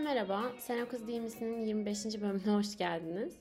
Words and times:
Herkese 0.00 0.14
merhaba. 0.14 0.52
Sen 0.58 0.88
kız 0.88 1.06
değil 1.06 1.20
misin'in 1.20 1.66
25. 1.66 2.04
bölümüne 2.04 2.56
hoş 2.56 2.78
geldiniz. 2.78 3.38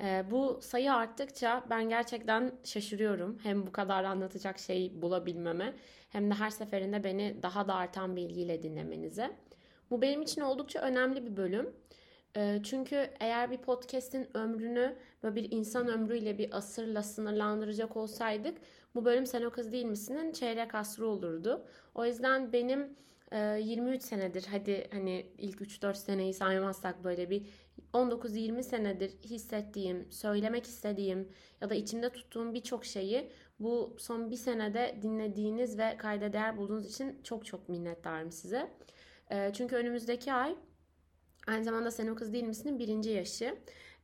Ee, 0.00 0.24
bu 0.30 0.58
sayı 0.62 0.92
arttıkça 0.92 1.64
ben 1.70 1.88
gerçekten 1.88 2.52
şaşırıyorum. 2.64 3.38
Hem 3.42 3.66
bu 3.66 3.72
kadar 3.72 4.04
anlatacak 4.04 4.58
şey 4.58 5.02
bulabilmeme 5.02 5.74
hem 6.10 6.30
de 6.30 6.34
her 6.34 6.50
seferinde 6.50 7.04
beni 7.04 7.36
daha 7.42 7.68
da 7.68 7.74
artan 7.74 8.16
bilgiyle 8.16 8.62
dinlemenize. 8.62 9.30
Bu 9.90 10.02
benim 10.02 10.22
için 10.22 10.40
oldukça 10.40 10.80
önemli 10.80 11.26
bir 11.26 11.36
bölüm. 11.36 11.70
Ee, 12.36 12.60
çünkü 12.64 13.10
eğer 13.20 13.50
bir 13.50 13.58
podcast'in 13.58 14.36
ömrünü 14.36 14.96
böyle 15.22 15.34
bir 15.34 15.52
insan 15.52 15.88
ömrüyle 15.88 16.38
bir 16.38 16.56
asırla 16.56 17.02
sınırlandıracak 17.02 17.96
olsaydık 17.96 18.58
bu 18.94 19.04
bölüm 19.04 19.26
Sen 19.26 19.42
o 19.42 19.50
kız 19.50 19.72
değil 19.72 19.86
misin'in 19.86 20.32
çeyrek 20.32 20.74
asrı 20.74 21.06
olurdu. 21.06 21.64
O 21.94 22.04
yüzden 22.04 22.52
benim 22.52 22.96
23 23.36 24.02
ee, 24.02 24.06
senedir 24.06 24.46
hadi 24.50 24.88
hani 24.92 25.26
ilk 25.38 25.60
3-4 25.60 25.94
seneyi 25.94 26.34
saymazsak 26.34 27.04
böyle 27.04 27.30
bir 27.30 27.46
19-20 27.92 28.62
senedir 28.62 29.10
hissettiğim, 29.24 30.12
söylemek 30.12 30.66
istediğim 30.66 31.28
ya 31.60 31.70
da 31.70 31.74
içimde 31.74 32.10
tuttuğum 32.10 32.54
birçok 32.54 32.84
şeyi 32.84 33.30
bu 33.60 33.96
son 33.98 34.30
bir 34.30 34.36
senede 34.36 34.98
dinlediğiniz 35.02 35.78
ve 35.78 35.96
kayda 35.98 36.32
değer 36.32 36.56
bulduğunuz 36.56 36.86
için 36.86 37.22
çok 37.24 37.46
çok 37.46 37.68
minnettarım 37.68 38.32
size. 38.32 38.70
Ee, 39.30 39.50
çünkü 39.54 39.76
önümüzdeki 39.76 40.32
ay 40.32 40.56
aynı 41.46 41.64
zamanda 41.64 41.90
Sen 41.90 42.06
o 42.06 42.14
kız 42.14 42.32
değil 42.32 42.44
misin'in 42.44 42.78
birinci 42.78 43.10
yaşı. 43.10 43.58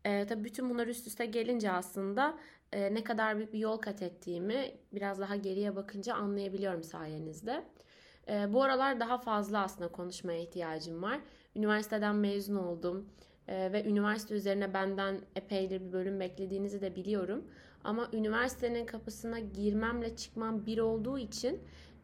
Ee, 0.04 0.26
tabii 0.26 0.44
bütün 0.44 0.70
bunlar 0.70 0.86
üst 0.86 1.06
üste 1.06 1.26
gelince 1.26 1.70
aslında 1.70 2.38
e, 2.72 2.94
ne 2.94 3.04
kadar 3.04 3.36
büyük 3.36 3.52
bir 3.52 3.58
yol 3.58 3.76
kat 3.76 4.02
ettiğimi 4.02 4.70
biraz 4.92 5.20
daha 5.20 5.36
geriye 5.36 5.76
bakınca 5.76 6.14
anlayabiliyorum 6.14 6.82
sayenizde. 6.82 7.64
E, 8.28 8.52
bu 8.52 8.62
aralar 8.62 9.00
daha 9.00 9.18
fazla 9.18 9.62
aslında 9.62 9.88
konuşmaya 9.88 10.40
ihtiyacım 10.40 11.02
var. 11.02 11.20
Üniversiteden 11.56 12.14
mezun 12.14 12.56
oldum 12.56 13.08
e, 13.48 13.72
ve 13.72 13.84
üniversite 13.84 14.34
üzerine 14.34 14.74
benden 14.74 15.20
epeydir 15.36 15.80
bir 15.80 15.92
bölüm 15.92 16.20
beklediğinizi 16.20 16.80
de 16.80 16.96
biliyorum. 16.96 17.44
Ama 17.84 18.08
üniversitenin 18.12 18.86
kapısına 18.86 19.38
girmemle 19.38 20.16
çıkmam 20.16 20.66
bir 20.66 20.78
olduğu 20.78 21.18
için 21.18 21.60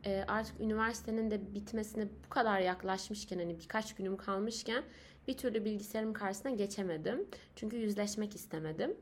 e, 0.06 0.24
artık 0.28 0.60
üniversitenin 0.60 1.30
de 1.30 1.54
bitmesine 1.54 2.08
bu 2.24 2.28
kadar 2.28 2.60
yaklaşmışken 2.60 3.38
hani 3.38 3.58
birkaç 3.58 3.94
günüm 3.94 4.16
kalmışken 4.16 4.84
bir 5.28 5.36
türlü 5.36 5.64
bilgisayarım 5.64 6.12
karşısına 6.12 6.52
geçemedim. 6.52 7.28
Çünkü 7.56 7.76
yüzleşmek 7.76 8.34
istemedim. 8.34 8.96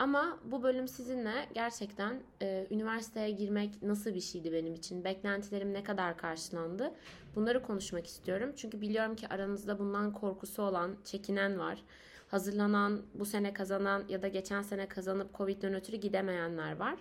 Ama 0.00 0.38
bu 0.44 0.62
bölüm 0.62 0.88
sizinle 0.88 1.48
gerçekten 1.54 2.22
e, 2.42 2.66
üniversiteye 2.70 3.30
girmek 3.30 3.82
nasıl 3.82 4.14
bir 4.14 4.20
şeydi 4.20 4.52
benim 4.52 4.74
için? 4.74 5.04
Beklentilerim 5.04 5.72
ne 5.72 5.84
kadar 5.84 6.18
karşılandı? 6.18 6.94
Bunları 7.34 7.62
konuşmak 7.62 8.06
istiyorum. 8.06 8.52
Çünkü 8.56 8.80
biliyorum 8.80 9.16
ki 9.16 9.28
aranızda 9.28 9.78
bundan 9.78 10.12
korkusu 10.12 10.62
olan, 10.62 10.96
çekinen 11.04 11.58
var. 11.58 11.82
Hazırlanan, 12.28 13.02
bu 13.14 13.24
sene 13.24 13.52
kazanan 13.52 14.04
ya 14.08 14.22
da 14.22 14.28
geçen 14.28 14.62
sene 14.62 14.88
kazanıp 14.88 15.34
Covid'den 15.34 15.74
ötürü 15.74 15.96
gidemeyenler 15.96 16.76
var. 16.76 16.96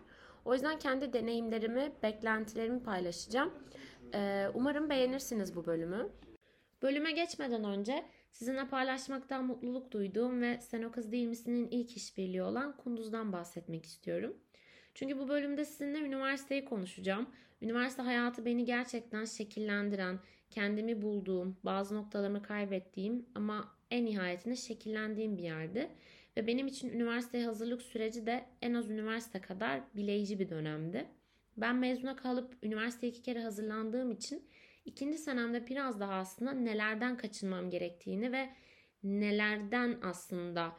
O 0.46 0.54
yüzden 0.54 0.80
kendi 0.80 1.14
deneyimlerimi, 1.14 1.92
beklentilerimi 2.04 2.84
paylaşacağım. 2.84 3.54
E, 4.14 4.48
umarım 4.54 4.90
beğenirsiniz 4.90 5.56
bu 5.56 5.66
bölümü. 5.66 6.10
Bölüme 6.82 7.12
geçmeden 7.12 7.64
önce 7.64 8.06
Sizinle 8.32 8.68
paylaşmaktan 8.68 9.46
mutluluk 9.46 9.92
duyduğum 9.92 10.42
ve 10.42 10.60
Sen 10.62 10.84
o 10.84 10.92
kız 10.92 11.12
değil 11.12 11.28
misin'in 11.28 11.68
ilk 11.72 11.98
işbirliği 11.98 12.44
olan 12.44 12.78
Kunduz'dan 12.78 13.34
bahsetmek 13.34 13.86
istiyorum. 13.86 14.38
Çünkü 14.94 15.20
bu 15.20 15.28
bölümde 15.28 15.66
sizinle 15.66 16.00
üniversiteyi 16.00 16.66
konuşacağım. 16.66 17.30
Üniversite 17.62 18.02
hayatı 18.02 18.46
beni 18.46 18.66
gerçekten 18.66 19.26
şekillendiren, 19.26 20.20
kendimi 20.50 21.02
bulduğum, 21.02 21.58
bazı 21.64 21.96
noktalarımı 21.96 22.44
kaybettiğim 22.44 23.26
ama 23.36 23.76
en 23.92 24.06
nihayetinde 24.06 24.56
şekillendiğim 24.56 25.38
bir 25.38 25.44
yerdi. 25.44 25.90
Ve 26.38 26.48
benim 26.48 26.68
için 26.68 26.90
üniversiteye 26.90 27.46
hazırlık 27.46 27.82
süreci 27.82 28.26
de 28.26 28.46
en 28.62 28.74
az 28.74 28.90
üniversite 28.90 29.42
kadar 29.42 29.82
bileyici 29.96 30.40
bir 30.40 30.50
dönemdi. 30.50 31.06
Ben 31.58 31.76
mezuna 31.76 32.16
kalıp 32.16 32.58
üniversiteye 32.64 33.12
iki 33.12 33.22
kere 33.22 33.42
hazırlandığım 33.44 34.12
için 34.12 34.44
İkinci 34.86 35.18
senemde 35.18 35.68
biraz 35.68 36.00
daha 36.00 36.14
aslında 36.14 36.52
nelerden 36.52 37.18
kaçınmam 37.18 37.70
gerektiğini 37.70 38.32
ve 38.32 38.50
nelerden 39.04 39.98
aslında 40.04 40.76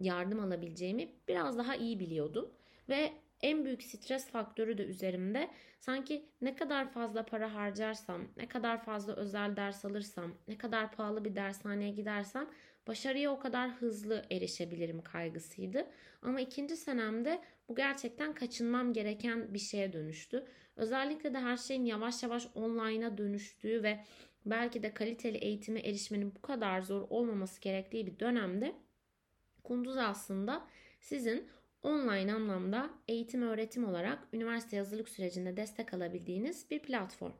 yardım 0.00 0.40
alabileceğimi 0.40 1.08
biraz 1.28 1.58
daha 1.58 1.76
iyi 1.76 2.00
biliyordum. 2.00 2.52
Ve 2.88 3.12
en 3.40 3.64
büyük 3.64 3.82
stres 3.82 4.30
faktörü 4.30 4.78
de 4.78 4.84
üzerimde. 4.84 5.50
Sanki 5.80 6.26
ne 6.40 6.56
kadar 6.56 6.92
fazla 6.92 7.26
para 7.26 7.54
harcarsam, 7.54 8.28
ne 8.36 8.48
kadar 8.48 8.84
fazla 8.84 9.16
özel 9.16 9.56
ders 9.56 9.84
alırsam, 9.84 10.34
ne 10.48 10.58
kadar 10.58 10.92
pahalı 10.92 11.24
bir 11.24 11.36
dershaneye 11.36 11.90
gidersem 11.90 12.50
başarıya 12.86 13.30
o 13.30 13.38
kadar 13.38 13.70
hızlı 13.70 14.24
erişebilirim 14.30 15.02
kaygısıydı. 15.02 15.86
Ama 16.22 16.40
ikinci 16.40 16.76
senemde 16.76 17.40
bu 17.68 17.74
gerçekten 17.74 18.34
kaçınmam 18.34 18.92
gereken 18.92 19.54
bir 19.54 19.58
şeye 19.58 19.92
dönüştü. 19.92 20.46
Özellikle 20.76 21.34
de 21.34 21.38
her 21.38 21.56
şeyin 21.56 21.84
yavaş 21.84 22.22
yavaş 22.22 22.48
online'a 22.54 23.18
dönüştüğü 23.18 23.82
ve 23.82 24.04
belki 24.46 24.82
de 24.82 24.94
kaliteli 24.94 25.38
eğitime 25.38 25.80
erişmenin 25.80 26.34
bu 26.34 26.42
kadar 26.42 26.82
zor 26.82 27.06
olmaması 27.10 27.60
gerektiği 27.60 28.06
bir 28.06 28.18
dönemde 28.18 28.74
Kunduz 29.64 29.96
aslında 29.96 30.66
sizin 31.00 31.48
online 31.82 32.34
anlamda 32.34 32.90
eğitim 33.08 33.42
öğretim 33.42 33.84
olarak 33.88 34.18
üniversite 34.32 34.78
hazırlık 34.78 35.08
sürecinde 35.08 35.56
destek 35.56 35.94
alabildiğiniz 35.94 36.70
bir 36.70 36.78
platform. 36.78 37.32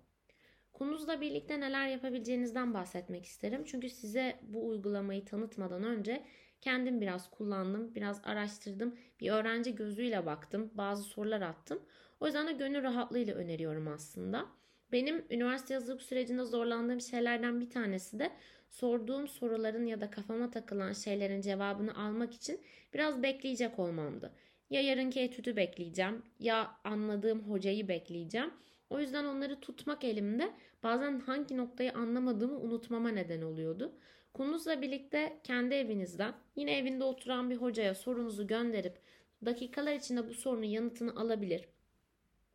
Kunduz'la 0.72 1.20
birlikte 1.20 1.60
neler 1.60 1.88
yapabileceğinizden 1.88 2.74
bahsetmek 2.74 3.24
isterim. 3.24 3.64
Çünkü 3.64 3.90
size 3.90 4.40
bu 4.42 4.68
uygulamayı 4.68 5.24
tanıtmadan 5.24 5.84
önce 5.84 6.24
kendim 6.60 7.00
biraz 7.00 7.30
kullandım, 7.30 7.94
biraz 7.94 8.20
araştırdım, 8.24 8.96
bir 9.20 9.30
öğrenci 9.30 9.74
gözüyle 9.74 10.26
baktım, 10.26 10.70
bazı 10.74 11.02
sorular 11.02 11.40
attım. 11.40 11.82
O 12.22 12.26
yüzden 12.26 12.46
de 12.46 12.52
gönül 12.52 12.82
rahatlığıyla 12.82 13.34
öneriyorum 13.34 13.88
aslında. 13.88 14.46
Benim 14.92 15.24
üniversite 15.30 15.74
hazırlık 15.74 16.02
sürecinde 16.02 16.44
zorlandığım 16.44 17.00
şeylerden 17.00 17.60
bir 17.60 17.70
tanesi 17.70 18.18
de 18.18 18.30
sorduğum 18.70 19.28
soruların 19.28 19.86
ya 19.86 20.00
da 20.00 20.10
kafama 20.10 20.50
takılan 20.50 20.92
şeylerin 20.92 21.40
cevabını 21.40 21.94
almak 21.94 22.34
için 22.34 22.60
biraz 22.94 23.22
bekleyecek 23.22 23.78
olmamdı. 23.78 24.32
Ya 24.70 24.80
yarınki 24.80 25.20
etüdü 25.20 25.56
bekleyeceğim 25.56 26.22
ya 26.38 26.70
anladığım 26.84 27.40
hocayı 27.40 27.88
bekleyeceğim. 27.88 28.50
O 28.90 29.00
yüzden 29.00 29.24
onları 29.24 29.60
tutmak 29.60 30.04
elimde 30.04 30.52
bazen 30.82 31.20
hangi 31.20 31.56
noktayı 31.56 31.92
anlamadığımı 31.92 32.60
unutmama 32.60 33.08
neden 33.08 33.42
oluyordu. 33.42 33.92
Konunuzla 34.34 34.82
birlikte 34.82 35.40
kendi 35.44 35.74
evinizden 35.74 36.34
yine 36.56 36.78
evinde 36.78 37.04
oturan 37.04 37.50
bir 37.50 37.56
hocaya 37.56 37.94
sorunuzu 37.94 38.46
gönderip 38.46 38.98
dakikalar 39.44 39.94
içinde 39.94 40.28
bu 40.28 40.34
sorunun 40.34 40.62
yanıtını 40.66 41.20
alabilir. 41.20 41.68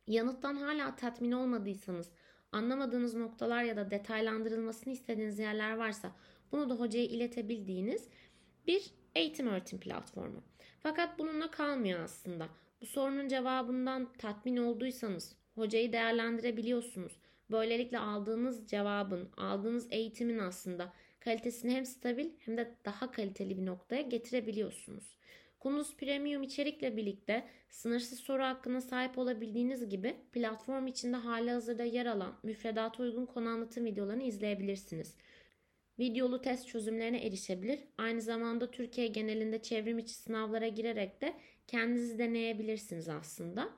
Yanıttan 0.08 0.56
hala 0.56 0.96
tatmin 0.96 1.32
olmadıysanız, 1.32 2.10
anlamadığınız 2.52 3.14
noktalar 3.14 3.62
ya 3.62 3.76
da 3.76 3.90
detaylandırılmasını 3.90 4.92
istediğiniz 4.92 5.38
yerler 5.38 5.76
varsa 5.76 6.12
bunu 6.52 6.70
da 6.70 6.74
hocaya 6.74 7.04
iletebildiğiniz 7.04 8.08
bir 8.66 8.90
eğitim 9.14 9.46
öğretim 9.46 9.80
platformu. 9.80 10.42
Fakat 10.80 11.18
bununla 11.18 11.50
kalmıyor 11.50 12.00
aslında. 12.00 12.48
Bu 12.80 12.86
sorunun 12.86 13.28
cevabından 13.28 14.12
tatmin 14.12 14.56
olduysanız 14.56 15.36
hocayı 15.54 15.92
değerlendirebiliyorsunuz. 15.92 17.12
Böylelikle 17.50 17.98
aldığınız 17.98 18.66
cevabın, 18.66 19.28
aldığınız 19.36 19.86
eğitimin 19.90 20.38
aslında 20.38 20.92
kalitesini 21.20 21.72
hem 21.72 21.86
stabil 21.86 22.30
hem 22.38 22.56
de 22.56 22.74
daha 22.84 23.10
kaliteli 23.10 23.58
bir 23.58 23.66
noktaya 23.66 24.02
getirebiliyorsunuz. 24.02 25.18
Kunuz 25.60 25.96
Premium 25.96 26.42
içerikle 26.42 26.96
birlikte 26.96 27.48
sınırsız 27.70 28.20
soru 28.20 28.42
hakkına 28.42 28.80
sahip 28.80 29.18
olabildiğiniz 29.18 29.88
gibi 29.88 30.16
platform 30.32 30.86
içinde 30.86 31.16
hali 31.16 31.50
hazırda 31.50 31.84
yer 31.84 32.06
alan 32.06 32.38
müfredata 32.42 33.02
uygun 33.02 33.26
konu 33.26 33.48
anlatım 33.48 33.84
videolarını 33.84 34.22
izleyebilirsiniz. 34.22 35.16
Videolu 35.98 36.42
test 36.42 36.68
çözümlerine 36.68 37.26
erişebilir. 37.26 37.80
Aynı 37.98 38.22
zamanda 38.22 38.70
Türkiye 38.70 39.06
genelinde 39.06 39.62
çevrim 39.62 39.98
içi 39.98 40.14
sınavlara 40.14 40.68
girerek 40.68 41.20
de 41.20 41.34
kendinizi 41.66 42.18
deneyebilirsiniz 42.18 43.08
aslında. 43.08 43.68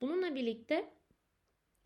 Bununla 0.00 0.34
birlikte 0.34 0.90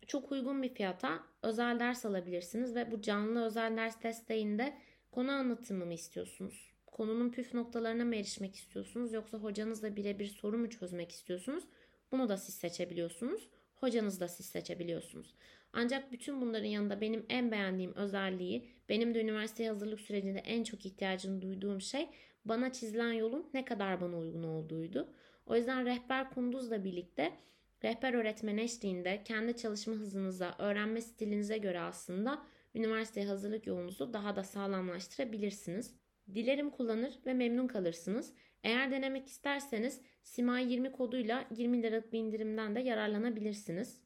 çok 0.07 0.31
uygun 0.31 0.63
bir 0.63 0.73
fiyata 0.73 1.23
özel 1.41 1.79
ders 1.79 2.05
alabilirsiniz 2.05 2.75
ve 2.75 2.91
bu 2.91 3.01
canlı 3.01 3.45
özel 3.45 3.77
ders 3.77 4.03
desteğinde 4.03 4.77
konu 5.11 5.31
anlatımı 5.31 5.85
mı 5.85 5.93
istiyorsunuz? 5.93 6.76
Konunun 6.97 7.29
püf 7.29 7.53
noktalarına 7.53 8.05
mı 8.05 8.15
erişmek 8.15 8.55
istiyorsunuz 8.55 9.13
yoksa 9.13 9.37
hocanızla 9.37 9.95
birebir 9.95 10.25
soru 10.25 10.57
mu 10.57 10.69
çözmek 10.69 11.11
istiyorsunuz? 11.11 11.63
Bunu 12.11 12.29
da 12.29 12.37
siz 12.37 12.55
seçebiliyorsunuz. 12.55 13.49
Hocanız 13.75 14.19
da 14.19 14.27
siz 14.27 14.45
seçebiliyorsunuz. 14.45 15.35
Ancak 15.73 16.11
bütün 16.11 16.41
bunların 16.41 16.67
yanında 16.67 17.01
benim 17.01 17.25
en 17.29 17.51
beğendiğim 17.51 17.93
özelliği, 17.95 18.69
benim 18.89 19.13
de 19.13 19.21
üniversite 19.21 19.67
hazırlık 19.67 20.01
sürecinde 20.01 20.39
en 20.39 20.63
çok 20.63 20.85
ihtiyacını 20.85 21.41
duyduğum 21.41 21.81
şey 21.81 22.09
bana 22.45 22.73
çizilen 22.73 23.11
yolun 23.11 23.49
ne 23.53 23.65
kadar 23.65 24.01
bana 24.01 24.17
uygun 24.17 24.43
olduğuydu. 24.43 25.13
O 25.45 25.55
yüzden 25.55 25.85
rehber 25.85 26.29
kunduzla 26.29 26.83
birlikte 26.83 27.37
rehber 27.83 28.13
öğretmen 28.13 28.57
eşliğinde 28.57 29.23
kendi 29.23 29.57
çalışma 29.57 29.93
hızınıza, 29.93 30.55
öğrenme 30.59 31.01
stilinize 31.01 31.57
göre 31.57 31.79
aslında 31.79 32.43
üniversiteye 32.75 33.27
hazırlık 33.27 33.67
yolunuzu 33.67 34.13
daha 34.13 34.35
da 34.35 34.43
sağlamlaştırabilirsiniz. 34.43 36.06
Dilerim 36.35 36.69
kullanır 36.69 37.19
ve 37.25 37.33
memnun 37.33 37.67
kalırsınız. 37.67 38.33
Eğer 38.63 38.91
denemek 38.91 39.27
isterseniz 39.27 40.01
Simay 40.23 40.73
20 40.73 40.91
koduyla 40.91 41.45
20 41.55 41.83
liralık 41.83 42.13
bir 42.13 42.19
indirimden 42.19 42.75
de 42.75 42.79
yararlanabilirsiniz. 42.79 44.01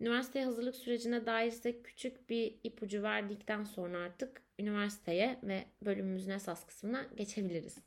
Üniversiteye 0.00 0.44
hazırlık 0.44 0.76
sürecine 0.76 1.26
dair 1.26 1.48
ise 1.48 1.82
küçük 1.82 2.30
bir 2.30 2.58
ipucu 2.64 3.02
verdikten 3.02 3.64
sonra 3.64 3.98
artık 3.98 4.42
üniversiteye 4.58 5.38
ve 5.42 5.64
bölümümüzün 5.82 6.30
esas 6.30 6.66
kısmına 6.66 7.06
geçebiliriz. 7.16 7.78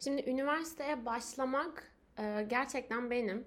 Şimdi 0.00 0.30
üniversiteye 0.30 1.06
başlamak 1.06 1.92
e, 2.18 2.46
gerçekten 2.50 3.10
benim 3.10 3.44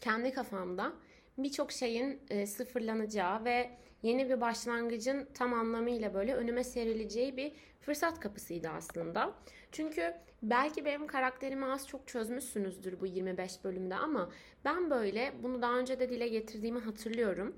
kendi 0.00 0.32
kafamda 0.32 0.92
birçok 1.38 1.72
şeyin 1.72 2.20
e, 2.30 2.46
sıfırlanacağı 2.46 3.44
ve 3.44 3.70
yeni 4.02 4.30
bir 4.30 4.40
başlangıcın 4.40 5.28
tam 5.34 5.54
anlamıyla 5.54 6.14
böyle 6.14 6.34
önüme 6.34 6.64
serileceği 6.64 7.36
bir 7.36 7.52
fırsat 7.80 8.20
kapısıydı 8.20 8.68
aslında. 8.68 9.34
Çünkü 9.72 10.14
belki 10.42 10.84
benim 10.84 11.06
karakterimi 11.06 11.66
az 11.66 11.88
çok 11.88 12.08
çözmüşsünüzdür 12.08 13.00
bu 13.00 13.06
25 13.06 13.64
bölümde 13.64 13.94
ama 13.94 14.30
ben 14.64 14.90
böyle 14.90 15.32
bunu 15.42 15.62
daha 15.62 15.78
önce 15.78 16.00
de 16.00 16.08
dile 16.08 16.28
getirdiğimi 16.28 16.80
hatırlıyorum. 16.80 17.56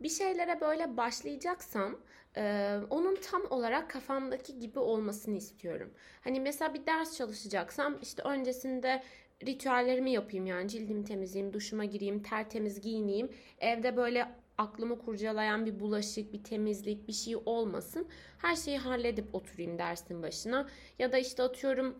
Bir 0.00 0.08
şeylere 0.08 0.60
böyle 0.60 0.96
başlayacaksam 0.96 1.98
e, 2.36 2.76
onun 2.90 3.14
tam 3.14 3.42
olarak 3.50 3.90
kafamdaki 3.90 4.58
gibi 4.58 4.78
olmasını 4.78 5.36
istiyorum. 5.36 5.90
Hani 6.20 6.40
mesela 6.40 6.74
bir 6.74 6.86
ders 6.86 7.16
çalışacaksam 7.16 7.98
işte 8.02 8.22
öncesinde 8.22 9.02
ritüellerimi 9.46 10.10
yapayım 10.10 10.46
yani 10.46 10.68
cildimi 10.68 11.04
temizleyeyim, 11.04 11.52
duşuma 11.52 11.84
gireyim, 11.84 12.22
tertemiz 12.22 12.80
giyineyim. 12.80 13.32
Evde 13.58 13.96
böyle 13.96 14.28
aklımı 14.62 14.98
kurcalayan 14.98 15.66
bir 15.66 15.80
bulaşık, 15.80 16.32
bir 16.32 16.44
temizlik, 16.44 17.08
bir 17.08 17.12
şey 17.12 17.36
olmasın. 17.46 18.06
Her 18.38 18.56
şeyi 18.56 18.78
halledip 18.78 19.34
oturayım 19.34 19.78
dersin 19.78 20.22
başına. 20.22 20.68
Ya 20.98 21.12
da 21.12 21.18
işte 21.18 21.42
atıyorum 21.42 21.94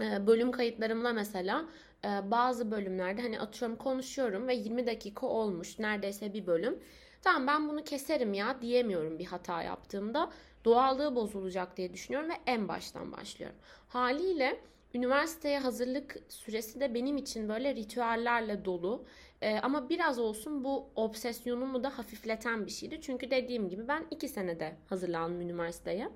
e, 0.00 0.26
bölüm 0.26 0.52
kayıtlarımla 0.52 1.12
mesela 1.12 1.64
e, 2.04 2.30
bazı 2.30 2.70
bölümlerde 2.70 3.22
hani 3.22 3.40
atıyorum 3.40 3.76
konuşuyorum 3.76 4.48
ve 4.48 4.54
20 4.54 4.86
dakika 4.86 5.26
olmuş 5.26 5.78
neredeyse 5.78 6.34
bir 6.34 6.46
bölüm. 6.46 6.78
Tamam 7.22 7.46
ben 7.46 7.68
bunu 7.68 7.84
keserim 7.84 8.34
ya 8.34 8.62
diyemiyorum 8.62 9.18
bir 9.18 9.24
hata 9.24 9.62
yaptığımda. 9.62 10.30
Doğallığı 10.64 11.16
bozulacak 11.16 11.76
diye 11.76 11.92
düşünüyorum 11.92 12.30
ve 12.30 12.34
en 12.46 12.68
baştan 12.68 13.12
başlıyorum. 13.12 13.56
Haliyle 13.88 14.60
üniversiteye 14.94 15.58
hazırlık 15.58 16.16
süresi 16.28 16.80
de 16.80 16.94
benim 16.94 17.16
için 17.16 17.48
böyle 17.48 17.74
ritüellerle 17.74 18.64
dolu. 18.64 19.04
Ee, 19.42 19.58
ama 19.62 19.88
biraz 19.88 20.18
olsun 20.18 20.64
bu 20.64 20.90
obsesyonumu 20.94 21.84
da 21.84 21.98
hafifleten 21.98 22.66
bir 22.66 22.70
şeydi. 22.70 23.00
Çünkü 23.00 23.30
dediğim 23.30 23.68
gibi 23.68 23.88
ben 23.88 24.06
iki 24.10 24.28
senede 24.28 24.76
hazırlandım 24.88 25.40
üniversiteye. 25.40 26.08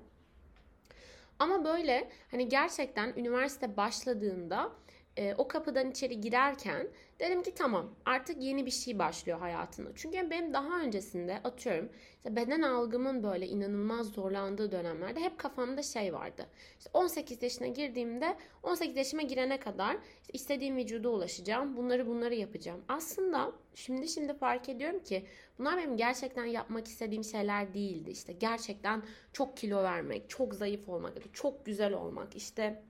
Ama 1.39 1.65
böyle 1.65 2.09
hani 2.31 2.49
gerçekten 2.49 3.13
üniversite 3.17 3.77
başladığında 3.77 4.71
e, 5.17 5.35
o 5.37 5.47
kapıdan 5.47 5.91
içeri 5.91 6.21
girerken 6.21 6.87
dedim 7.19 7.43
ki 7.43 7.53
tamam 7.55 7.95
artık 8.05 8.41
yeni 8.41 8.65
bir 8.65 8.71
şey 8.71 8.99
başlıyor 8.99 9.39
hayatında. 9.39 9.89
Çünkü 9.95 10.29
benim 10.29 10.53
daha 10.53 10.79
öncesinde 10.79 11.41
atıyorum 11.43 11.89
işte 12.17 12.35
beden 12.35 12.61
algımın 12.61 13.23
böyle 13.23 13.47
inanılmaz 13.47 14.07
zorlandığı 14.07 14.71
dönemlerde 14.71 15.19
hep 15.19 15.37
kafamda 15.37 15.83
şey 15.83 16.13
vardı. 16.13 16.47
İşte 16.79 16.89
18 16.93 17.43
yaşına 17.43 17.67
girdiğimde 17.67 18.35
18 18.63 18.97
yaşıma 18.97 19.21
girene 19.21 19.59
kadar 19.59 19.97
işte 20.33 20.55
istediğim 20.55 20.77
vücuda 20.77 21.09
ulaşacağım. 21.09 21.77
Bunları 21.77 22.07
bunları 22.07 22.35
yapacağım. 22.35 22.81
Aslında 22.87 23.51
şimdi 23.75 24.07
şimdi 24.07 24.33
fark 24.33 24.69
ediyorum 24.69 24.99
ki 24.99 25.25
bunlar 25.59 25.77
benim 25.77 25.97
gerçekten 25.97 26.45
yapmak 26.45 26.87
istediğim 26.87 27.23
şeyler 27.23 27.73
değildi. 27.73 28.11
İşte 28.11 28.33
gerçekten 28.33 29.03
çok 29.33 29.57
kilo 29.57 29.83
vermek, 29.83 30.29
çok 30.29 30.53
zayıf 30.53 30.89
olmak, 30.89 31.33
çok 31.33 31.65
güzel 31.65 31.93
olmak, 31.93 32.35
işte 32.35 32.83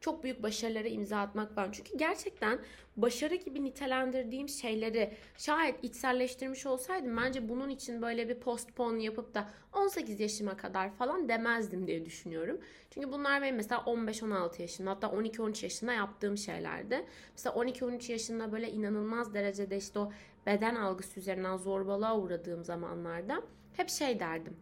çok 0.00 0.24
büyük 0.24 0.42
başarılara 0.42 0.88
imza 0.88 1.20
atmak 1.20 1.56
ben. 1.56 1.70
Çünkü 1.70 1.98
gerçekten 1.98 2.58
başarı 2.96 3.34
gibi 3.34 3.64
nitelendirdiğim 3.64 4.48
şeyleri 4.48 5.14
şayet 5.38 5.84
içselleştirmiş 5.84 6.66
olsaydım 6.66 7.16
bence 7.16 7.48
bunun 7.48 7.68
için 7.68 8.02
böyle 8.02 8.28
bir 8.28 8.34
postpon 8.34 8.96
yapıp 8.96 9.34
da 9.34 9.48
18 9.72 10.20
yaşıma 10.20 10.56
kadar 10.56 10.90
falan 10.90 11.28
demezdim 11.28 11.86
diye 11.86 12.04
düşünüyorum. 12.04 12.60
Çünkü 12.90 13.12
bunlar 13.12 13.42
benim 13.42 13.56
mesela 13.56 13.80
15-16 13.80 14.62
yaşında 14.62 14.90
hatta 14.90 15.06
12-13 15.06 15.64
yaşında 15.64 15.92
yaptığım 15.92 16.36
şeylerdi. 16.36 17.06
Mesela 17.32 17.56
12-13 17.56 18.12
yaşında 18.12 18.52
böyle 18.52 18.70
inanılmaz 18.70 19.34
derecede 19.34 19.76
işte 19.76 19.98
o 19.98 20.12
beden 20.46 20.74
algısı 20.74 21.20
üzerinden 21.20 21.56
zorbalığa 21.56 22.18
uğradığım 22.18 22.64
zamanlarda 22.64 23.42
hep 23.76 23.88
şey 23.88 24.20
derdim. 24.20 24.56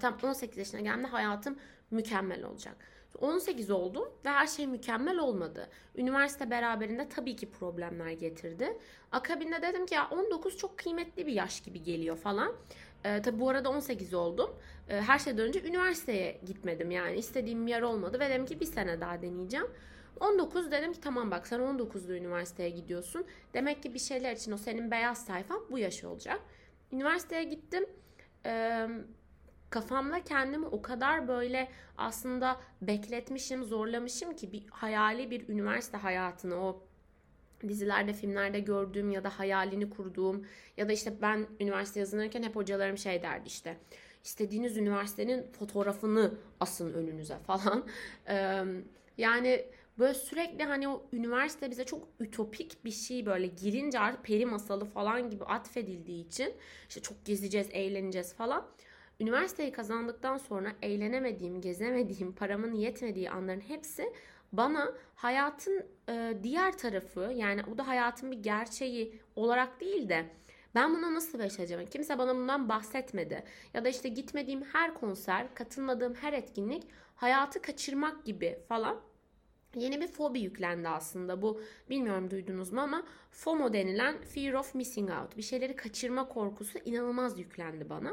Tam 0.00 0.18
18 0.22 0.58
yaşına 0.58 0.80
geldiğimde 0.80 1.06
hayatım 1.06 1.58
mükemmel 1.90 2.44
olacak. 2.44 2.76
18 3.20 3.70
oldum 3.70 4.08
ve 4.24 4.28
her 4.28 4.46
şey 4.46 4.66
mükemmel 4.66 5.18
olmadı. 5.18 5.68
Üniversite 5.96 6.50
beraberinde 6.50 7.08
tabii 7.08 7.36
ki 7.36 7.50
problemler 7.50 8.10
getirdi. 8.10 8.78
Akabinde 9.12 9.62
dedim 9.62 9.86
ki 9.86 9.94
ya 9.94 10.08
19 10.10 10.56
çok 10.56 10.78
kıymetli 10.78 11.26
bir 11.26 11.32
yaş 11.32 11.60
gibi 11.60 11.82
geliyor 11.82 12.16
falan. 12.16 12.52
Ee, 13.04 13.22
tabii 13.22 13.40
bu 13.40 13.48
arada 13.50 13.70
18 13.70 14.14
oldum. 14.14 14.50
Ee, 14.88 15.00
her 15.00 15.18
şeyden 15.18 15.48
önce 15.48 15.62
üniversiteye 15.62 16.40
gitmedim 16.46 16.90
yani 16.90 17.16
istediğim 17.16 17.66
yer 17.66 17.82
olmadı 17.82 18.20
ve 18.20 18.30
dedim 18.30 18.46
ki 18.46 18.60
bir 18.60 18.66
sene 18.66 19.00
daha 19.00 19.22
deneyeceğim. 19.22 19.66
19 20.20 20.70
dedim 20.70 20.92
ki 20.92 21.00
tamam 21.00 21.30
bak 21.30 21.46
sen 21.46 21.60
19'da 21.60 22.12
üniversiteye 22.14 22.70
gidiyorsun. 22.70 23.26
Demek 23.54 23.82
ki 23.82 23.94
bir 23.94 23.98
şeyler 23.98 24.36
için 24.36 24.52
o 24.52 24.56
senin 24.56 24.90
beyaz 24.90 25.24
sayfan 25.24 25.60
bu 25.70 25.78
yaş 25.78 26.04
olacak. 26.04 26.40
Üniversiteye 26.92 27.44
gittim. 27.44 27.86
Ee, 28.46 28.88
kafamda 29.74 30.24
kendimi 30.24 30.66
o 30.66 30.82
kadar 30.82 31.28
böyle 31.28 31.68
aslında 31.98 32.60
bekletmişim, 32.82 33.64
zorlamışım 33.64 34.36
ki 34.36 34.52
bir 34.52 34.66
hayali 34.70 35.30
bir 35.30 35.48
üniversite 35.48 35.96
hayatını 35.96 36.54
o 36.54 36.82
dizilerde, 37.68 38.12
filmlerde 38.12 38.60
gördüğüm 38.60 39.10
ya 39.10 39.24
da 39.24 39.38
hayalini 39.38 39.90
kurduğum 39.90 40.46
ya 40.76 40.88
da 40.88 40.92
işte 40.92 41.12
ben 41.22 41.46
üniversite 41.60 42.00
yazılırken 42.00 42.42
hep 42.42 42.56
hocalarım 42.56 42.98
şey 42.98 43.22
derdi 43.22 43.46
işte 43.48 43.76
istediğiniz 44.24 44.76
üniversitenin 44.76 45.52
fotoğrafını 45.58 46.34
asın 46.60 46.92
önünüze 46.92 47.38
falan. 47.46 47.86
yani 49.18 49.66
böyle 49.98 50.14
sürekli 50.14 50.64
hani 50.64 50.88
o 50.88 51.06
üniversite 51.12 51.70
bize 51.70 51.84
çok 51.84 52.08
ütopik 52.20 52.84
bir 52.84 52.90
şey 52.90 53.26
böyle 53.26 53.46
girince 53.46 53.98
artık 53.98 54.24
peri 54.24 54.46
masalı 54.46 54.84
falan 54.84 55.30
gibi 55.30 55.44
atfedildiği 55.44 56.26
için 56.26 56.52
işte 56.88 57.00
çok 57.02 57.24
gezeceğiz, 57.24 57.68
eğleneceğiz 57.72 58.34
falan. 58.34 58.66
Üniversiteyi 59.20 59.72
kazandıktan 59.72 60.38
sonra 60.38 60.72
eğlenemediğim, 60.82 61.60
gezemediğim, 61.60 62.32
paramın 62.32 62.74
yetmediği 62.74 63.30
anların 63.30 63.60
hepsi 63.60 64.12
bana 64.52 64.92
hayatın 65.14 65.86
e, 66.08 66.34
diğer 66.42 66.78
tarafı 66.78 67.32
yani 67.36 67.62
o 67.74 67.78
da 67.78 67.86
hayatın 67.86 68.30
bir 68.30 68.42
gerçeği 68.42 69.20
olarak 69.36 69.80
değil 69.80 70.08
de 70.08 70.26
ben 70.74 70.94
buna 70.94 71.14
nasıl 71.14 71.38
başlayacağım? 71.38 71.86
Kimse 71.86 72.18
bana 72.18 72.34
bundan 72.34 72.68
bahsetmedi. 72.68 73.44
Ya 73.74 73.84
da 73.84 73.88
işte 73.88 74.08
gitmediğim 74.08 74.62
her 74.62 74.94
konser, 74.94 75.54
katılmadığım 75.54 76.14
her 76.14 76.32
etkinlik 76.32 76.82
hayatı 77.16 77.62
kaçırmak 77.62 78.24
gibi 78.24 78.58
falan 78.68 79.00
yeni 79.74 80.00
bir 80.00 80.08
fobi 80.08 80.40
yüklendi 80.40 80.88
aslında. 80.88 81.42
Bu 81.42 81.60
bilmiyorum 81.90 82.30
duydunuz 82.30 82.72
mu 82.72 82.80
ama 82.80 83.06
FOMO 83.30 83.72
denilen 83.72 84.22
Fear 84.22 84.52
of 84.52 84.74
Missing 84.74 85.10
Out. 85.10 85.36
Bir 85.36 85.42
şeyleri 85.42 85.76
kaçırma 85.76 86.28
korkusu 86.28 86.78
inanılmaz 86.78 87.38
yüklendi 87.38 87.88
bana. 87.90 88.12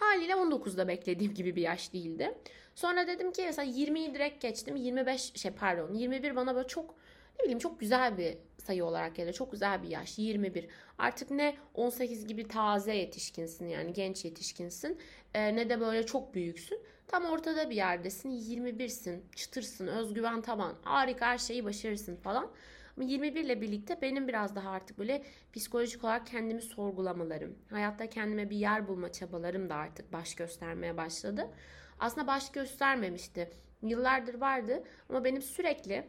Haliyle 0.00 0.32
19'da 0.32 0.88
beklediğim 0.88 1.34
gibi 1.34 1.56
bir 1.56 1.62
yaş 1.62 1.92
değildi. 1.92 2.34
Sonra 2.74 3.06
dedim 3.06 3.32
ki 3.32 3.42
mesela 3.46 3.72
20'yi 3.72 4.14
direkt 4.14 4.42
geçtim. 4.42 4.76
25 4.76 5.32
şey 5.34 5.50
pardon 5.50 5.94
21 5.94 6.36
bana 6.36 6.54
böyle 6.54 6.68
çok 6.68 6.94
ne 7.38 7.44
bileyim 7.44 7.58
çok 7.58 7.80
güzel 7.80 8.18
bir 8.18 8.36
sayı 8.58 8.84
olarak 8.84 9.16
geliyor. 9.16 9.34
Çok 9.34 9.52
güzel 9.52 9.82
bir 9.82 9.88
yaş 9.88 10.18
21. 10.18 10.68
Artık 10.98 11.30
ne 11.30 11.56
18 11.74 12.26
gibi 12.26 12.48
taze 12.48 12.94
yetişkinsin 12.94 13.68
yani 13.68 13.92
genç 13.92 14.24
yetişkinsin 14.24 14.98
e, 15.34 15.56
ne 15.56 15.70
de 15.70 15.80
böyle 15.80 16.06
çok 16.06 16.34
büyüksün. 16.34 16.78
Tam 17.06 17.24
ortada 17.24 17.70
bir 17.70 17.76
yerdesin 17.76 18.30
21'sin 18.30 19.24
çıtırsın 19.36 19.86
özgüven 19.86 20.42
taban 20.42 20.74
harika 20.82 21.26
her 21.26 21.38
şeyi 21.38 21.64
başarırsın 21.64 22.16
falan. 22.16 22.50
Ama 23.00 23.08
21 23.08 23.44
ile 23.44 23.60
birlikte 23.60 24.02
benim 24.02 24.28
biraz 24.28 24.56
daha 24.56 24.70
artık 24.70 24.98
böyle 24.98 25.22
psikolojik 25.52 26.04
olarak 26.04 26.26
kendimi 26.26 26.62
sorgulamalarım, 26.62 27.58
hayatta 27.70 28.10
kendime 28.10 28.50
bir 28.50 28.56
yer 28.56 28.88
bulma 28.88 29.12
çabalarım 29.12 29.70
da 29.70 29.74
artık 29.74 30.12
baş 30.12 30.34
göstermeye 30.34 30.96
başladı. 30.96 31.50
Aslında 31.98 32.26
baş 32.26 32.52
göstermemişti. 32.52 33.50
Yıllardır 33.82 34.34
vardı 34.34 34.82
ama 35.08 35.24
benim 35.24 35.42
sürekli 35.42 36.04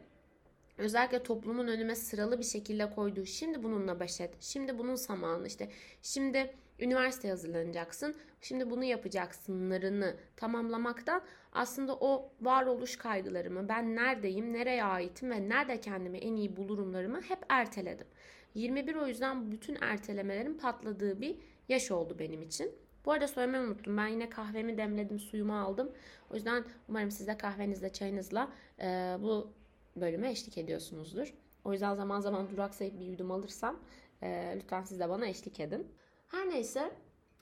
özellikle 0.78 1.24
toplumun 1.24 1.68
önüme 1.68 1.96
sıralı 1.96 2.40
bir 2.40 2.44
şekilde 2.44 2.90
koyduğu 2.90 3.26
şimdi 3.26 3.64
bununla 3.64 4.00
baş 4.00 4.22
et, 4.22 4.34
şimdi 4.40 4.78
bunun 4.78 4.96
zamanı 4.96 5.48
işte 5.48 5.70
şimdi 6.02 6.56
üniversiteye 6.82 7.34
hazırlanacaksın. 7.34 8.16
Şimdi 8.42 8.70
bunu 8.70 8.84
yapacaksınlarını 8.84 10.16
tamamlamaktan 10.36 11.22
aslında 11.52 11.96
o 11.96 12.32
varoluş 12.42 12.98
kaygılarımı, 12.98 13.70
ben 13.70 13.96
neredeyim, 13.96 14.54
nereye 14.54 14.84
aitim 14.84 15.32
ve 15.32 15.50
nerede 15.50 15.82
kendimi 15.82 16.18
en 16.18 16.36
iyi 16.36 16.56
bulurumlarımı 16.56 17.22
hep 17.22 17.40
erteledim. 17.50 18.08
21 18.56 18.96
o 18.96 19.08
yüzden 19.08 19.52
bütün 19.52 19.78
ertelemelerin 19.82 20.54
patladığı 20.54 21.22
bir 21.22 21.38
yaş 21.70 21.92
oldu 21.92 22.16
benim 22.20 22.42
için. 22.42 22.72
Bu 23.06 23.12
arada 23.12 23.28
söylemeyi 23.28 23.64
unuttum. 23.64 23.98
Ben 23.98 24.08
yine 24.08 24.30
kahvemi 24.30 24.78
demledim, 24.78 25.20
suyumu 25.20 25.60
aldım. 25.60 25.92
O 26.32 26.36
yüzden 26.36 26.64
umarım 26.90 27.12
siz 27.12 27.28
de 27.28 27.38
kahvenizle, 27.38 27.94
çayınızla 27.94 28.52
e, 28.80 28.86
bu 29.20 29.54
bölüme 29.96 30.32
eşlik 30.32 30.58
ediyorsunuzdur. 30.58 31.34
O 31.66 31.72
yüzden 31.72 31.96
zaman 31.96 32.20
zaman 32.20 32.50
duraksayıp 32.50 33.00
bir 33.00 33.06
yudum 33.06 33.32
alırsam 33.32 33.80
e, 34.22 34.54
lütfen 34.56 34.84
siz 34.84 35.00
de 35.00 35.10
bana 35.10 35.28
eşlik 35.28 35.60
edin. 35.60 35.88
Her 36.28 36.50
neyse 36.50 36.92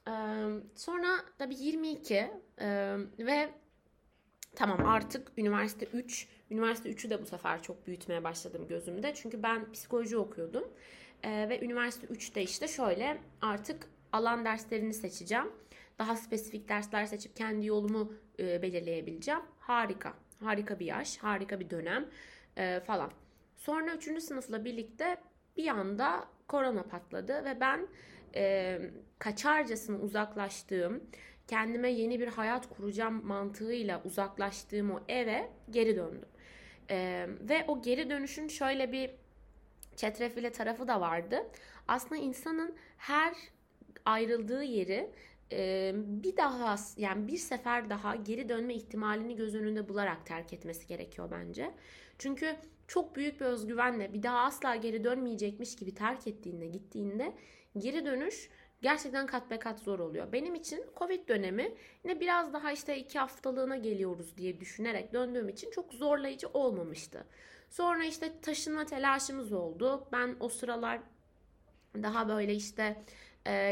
e, 0.07 0.13
sonra 0.75 1.07
tabii 1.37 1.55
22 1.55 2.15
e, 2.15 2.97
ve 3.19 3.49
tamam 4.55 4.85
artık 4.85 5.31
üniversite 5.37 5.85
3. 5.85 6.27
Üniversite 6.51 6.89
3'ü 6.89 7.09
de 7.09 7.21
bu 7.21 7.25
sefer 7.25 7.63
çok 7.63 7.87
büyütmeye 7.87 8.23
başladım 8.23 8.65
gözümde. 8.69 9.13
Çünkü 9.13 9.43
ben 9.43 9.71
psikoloji 9.71 10.17
okuyordum. 10.17 10.63
E, 11.23 11.49
ve 11.49 11.65
üniversite 11.65 12.07
3'te 12.07 12.41
işte 12.41 12.67
şöyle 12.67 13.17
artık 13.41 13.87
alan 14.11 14.45
derslerini 14.45 14.93
seçeceğim. 14.93 15.51
Daha 15.99 16.15
spesifik 16.15 16.69
dersler 16.69 17.05
seçip 17.05 17.35
kendi 17.35 17.65
yolumu 17.65 18.13
e, 18.39 18.61
belirleyebileceğim. 18.61 19.41
Harika. 19.59 20.13
Harika 20.39 20.79
bir 20.79 20.85
yaş, 20.85 21.17
harika 21.17 21.59
bir 21.59 21.69
dönem 21.69 22.09
e, 22.57 22.79
falan. 22.79 23.11
Sonra 23.55 23.95
3. 23.95 24.23
sınıfla 24.23 24.65
birlikte 24.65 25.17
bir 25.57 25.67
anda 25.67 26.25
korona 26.47 26.83
patladı 26.83 27.45
ve 27.45 27.59
ben 27.59 27.87
e, 28.35 28.79
kaçarcasına 29.19 29.97
uzaklaştığım, 29.97 31.03
kendime 31.47 31.89
yeni 31.89 32.19
bir 32.19 32.27
hayat 32.27 32.69
kuracağım 32.69 33.25
mantığıyla 33.25 34.01
uzaklaştığım 34.03 34.91
o 34.91 34.99
eve 35.07 35.49
geri 35.69 35.95
döndüm. 35.95 36.29
E, 36.89 37.27
ve 37.41 37.65
o 37.67 37.81
geri 37.81 38.09
dönüşün 38.09 38.47
şöyle 38.47 38.91
bir 38.91 39.11
çetrefile 39.95 40.51
tarafı 40.51 40.87
da 40.87 41.01
vardı. 41.01 41.47
Aslında 41.87 42.21
insanın 42.21 42.75
her 42.97 43.33
ayrıldığı 44.05 44.63
yeri 44.63 45.11
e, 45.51 45.91
bir 45.95 46.37
daha 46.37 46.75
yani 46.97 47.27
bir 47.27 47.37
sefer 47.37 47.89
daha 47.89 48.15
geri 48.15 48.49
dönme 48.49 48.73
ihtimalini 48.73 49.35
göz 49.35 49.55
önünde 49.55 49.89
bularak 49.89 50.25
terk 50.25 50.53
etmesi 50.53 50.87
gerekiyor 50.87 51.31
bence. 51.31 51.71
Çünkü 52.19 52.55
çok 52.87 53.15
büyük 53.15 53.41
bir 53.41 53.45
özgüvenle 53.45 54.13
bir 54.13 54.23
daha 54.23 54.39
asla 54.39 54.75
geri 54.75 55.03
dönmeyecekmiş 55.03 55.75
gibi 55.75 55.95
terk 55.95 56.27
ettiğinde 56.27 56.67
gittiğinde 56.67 57.33
geri 57.77 58.05
dönüş 58.05 58.49
gerçekten 58.81 59.27
kat 59.27 59.49
be 59.51 59.59
kat 59.59 59.79
zor 59.79 59.99
oluyor. 59.99 60.31
Benim 60.31 60.55
için 60.55 60.85
Covid 60.97 61.27
dönemi 61.27 61.75
yine 62.03 62.19
biraz 62.19 62.53
daha 62.53 62.71
işte 62.71 62.97
iki 62.97 63.19
haftalığına 63.19 63.77
geliyoruz 63.77 64.37
diye 64.37 64.59
düşünerek 64.59 65.13
döndüğüm 65.13 65.49
için 65.49 65.71
çok 65.71 65.93
zorlayıcı 65.93 66.47
olmamıştı. 66.47 67.25
Sonra 67.69 68.05
işte 68.05 68.41
taşınma 68.41 68.85
telaşımız 68.85 69.53
oldu. 69.53 70.07
Ben 70.11 70.35
o 70.39 70.49
sıralar 70.49 70.99
daha 71.95 72.29
böyle 72.29 72.53
işte 72.53 73.03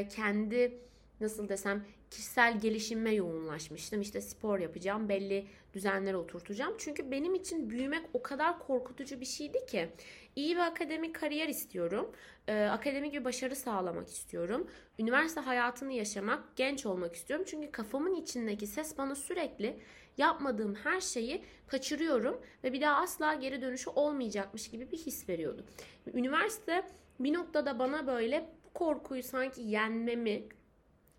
kendi 0.10 0.80
nasıl 1.20 1.50
desem 1.50 1.86
kişisel 2.12 2.60
gelişime 2.60 3.12
yoğunlaşmıştım. 3.12 4.02
İşte 4.02 4.22
spor 4.22 4.60
yapacağım, 4.60 5.10
belli 5.10 5.48
düzenlere 5.74 6.18
oturtacağım. 6.18 6.76
Çünkü 6.78 7.12
benim 7.12 7.36
için 7.36 7.70
büyümek 7.70 8.06
o 8.14 8.22
kadar 8.22 8.60
korkutucu 8.60 9.22
bir 9.22 9.26
şeydi 9.26 9.66
ki. 9.66 9.90
İyi 10.36 10.56
bir 10.56 10.62
akademik 10.62 11.16
kariyer 11.16 11.48
istiyorum. 11.48 12.12
Ee, 12.48 12.66
akademik 12.66 13.14
bir 13.14 13.26
başarı 13.26 13.56
sağlamak 13.56 14.08
istiyorum. 14.08 14.68
Üniversite 15.00 15.42
hayatını 15.42 15.94
yaşamak, 15.94 16.56
genç 16.56 16.86
olmak 16.86 17.16
istiyorum. 17.16 17.46
Çünkü 17.50 17.72
kafamın 17.72 18.16
içindeki 18.16 18.68
ses 18.68 18.98
bana 18.98 19.16
sürekli 19.16 19.80
yapmadığım 20.18 20.76
her 20.76 21.02
şeyi 21.02 21.44
kaçırıyorum 21.68 22.42
ve 22.64 22.74
bir 22.74 22.82
daha 22.82 23.02
asla 23.02 23.34
geri 23.34 23.62
dönüşü 23.62 23.90
olmayacakmış 23.90 24.70
gibi 24.70 24.92
bir 24.92 24.98
his 24.98 25.30
veriyordu. 25.30 25.66
Üniversite 26.14 26.84
bir 27.20 27.34
noktada 27.34 27.80
bana 27.80 28.08
böyle 28.08 28.50
korkuyu 28.74 29.24
sanki 29.24 29.62
yenmemi, 29.62 30.44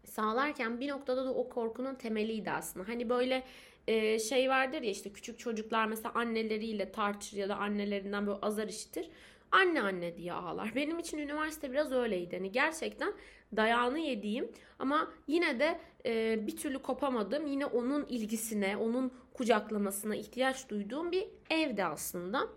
sağlarken 0.09 0.81
bir 0.81 0.88
noktada 0.88 1.25
da 1.25 1.35
o 1.35 1.49
korkunun 1.49 1.95
temeliydi 1.95 2.50
aslında. 2.50 2.88
Hani 2.88 3.09
böyle 3.09 3.45
e, 3.88 4.19
şey 4.19 4.49
vardır 4.49 4.83
ya 4.83 4.91
işte 4.91 5.12
küçük 5.12 5.38
çocuklar 5.38 5.87
mesela 5.87 6.15
anneleriyle 6.15 6.93
tartışır 6.93 7.37
ya 7.37 7.49
da 7.49 7.57
annelerinden 7.57 8.27
böyle 8.27 8.38
azar 8.43 8.69
işitir. 8.69 9.11
Anne 9.53 9.83
anne 9.83 10.17
diye 10.17 10.33
ağlar. 10.33 10.73
Benim 10.75 10.99
için 10.99 11.19
üniversite 11.19 11.73
biraz 11.73 11.93
öyleydi. 11.93 12.37
Hani 12.37 12.53
gerçekten 12.53 13.12
dayağını 13.57 13.99
yediğim 13.99 14.53
ama 14.79 15.11
yine 15.27 15.61
de 15.61 15.81
e, 16.07 16.47
bir 16.47 16.57
türlü 16.57 16.79
kopamadım. 16.79 17.47
Yine 17.47 17.67
onun 17.67 18.07
ilgisine, 18.07 18.77
onun 18.77 19.12
kucaklamasına 19.35 20.17
ihtiyaç 20.17 20.69
duyduğum 20.69 21.12
bir 21.12 21.29
evdi 21.50 21.85
aslında. 21.85 22.49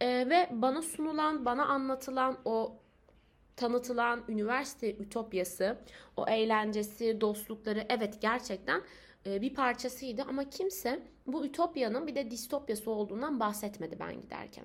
E, 0.00 0.06
ve 0.06 0.48
bana 0.52 0.82
sunulan, 0.82 1.44
bana 1.44 1.66
anlatılan 1.66 2.38
o 2.44 2.81
tanıtılan 3.56 4.24
üniversite 4.28 4.96
ütopyası, 4.96 5.78
o 6.16 6.28
eğlencesi, 6.28 7.20
dostlukları 7.20 7.86
evet 7.88 8.22
gerçekten 8.22 8.82
e, 9.26 9.40
bir 9.40 9.54
parçasıydı 9.54 10.22
ama 10.22 10.50
kimse 10.50 11.02
bu 11.26 11.44
ütopyanın 11.44 12.06
bir 12.06 12.14
de 12.14 12.30
distopyası 12.30 12.90
olduğundan 12.90 13.40
bahsetmedi 13.40 13.98
ben 14.00 14.20
giderken. 14.20 14.64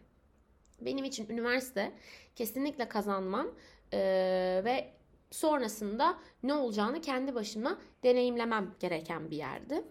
Benim 0.82 1.06
için 1.06 1.30
üniversite 1.30 1.92
kesinlikle 2.36 2.90
kazanmam 2.90 3.48
e, 3.94 4.00
ve 4.66 4.94
sonrasında 5.32 6.18
ne 6.44 6.54
olacağını 6.54 7.02
kendi 7.02 7.36
başıma 7.36 7.78
deneyimlemem 8.04 8.76
gereken 8.80 9.32
bir 9.32 9.38
yerdi. 9.38 9.84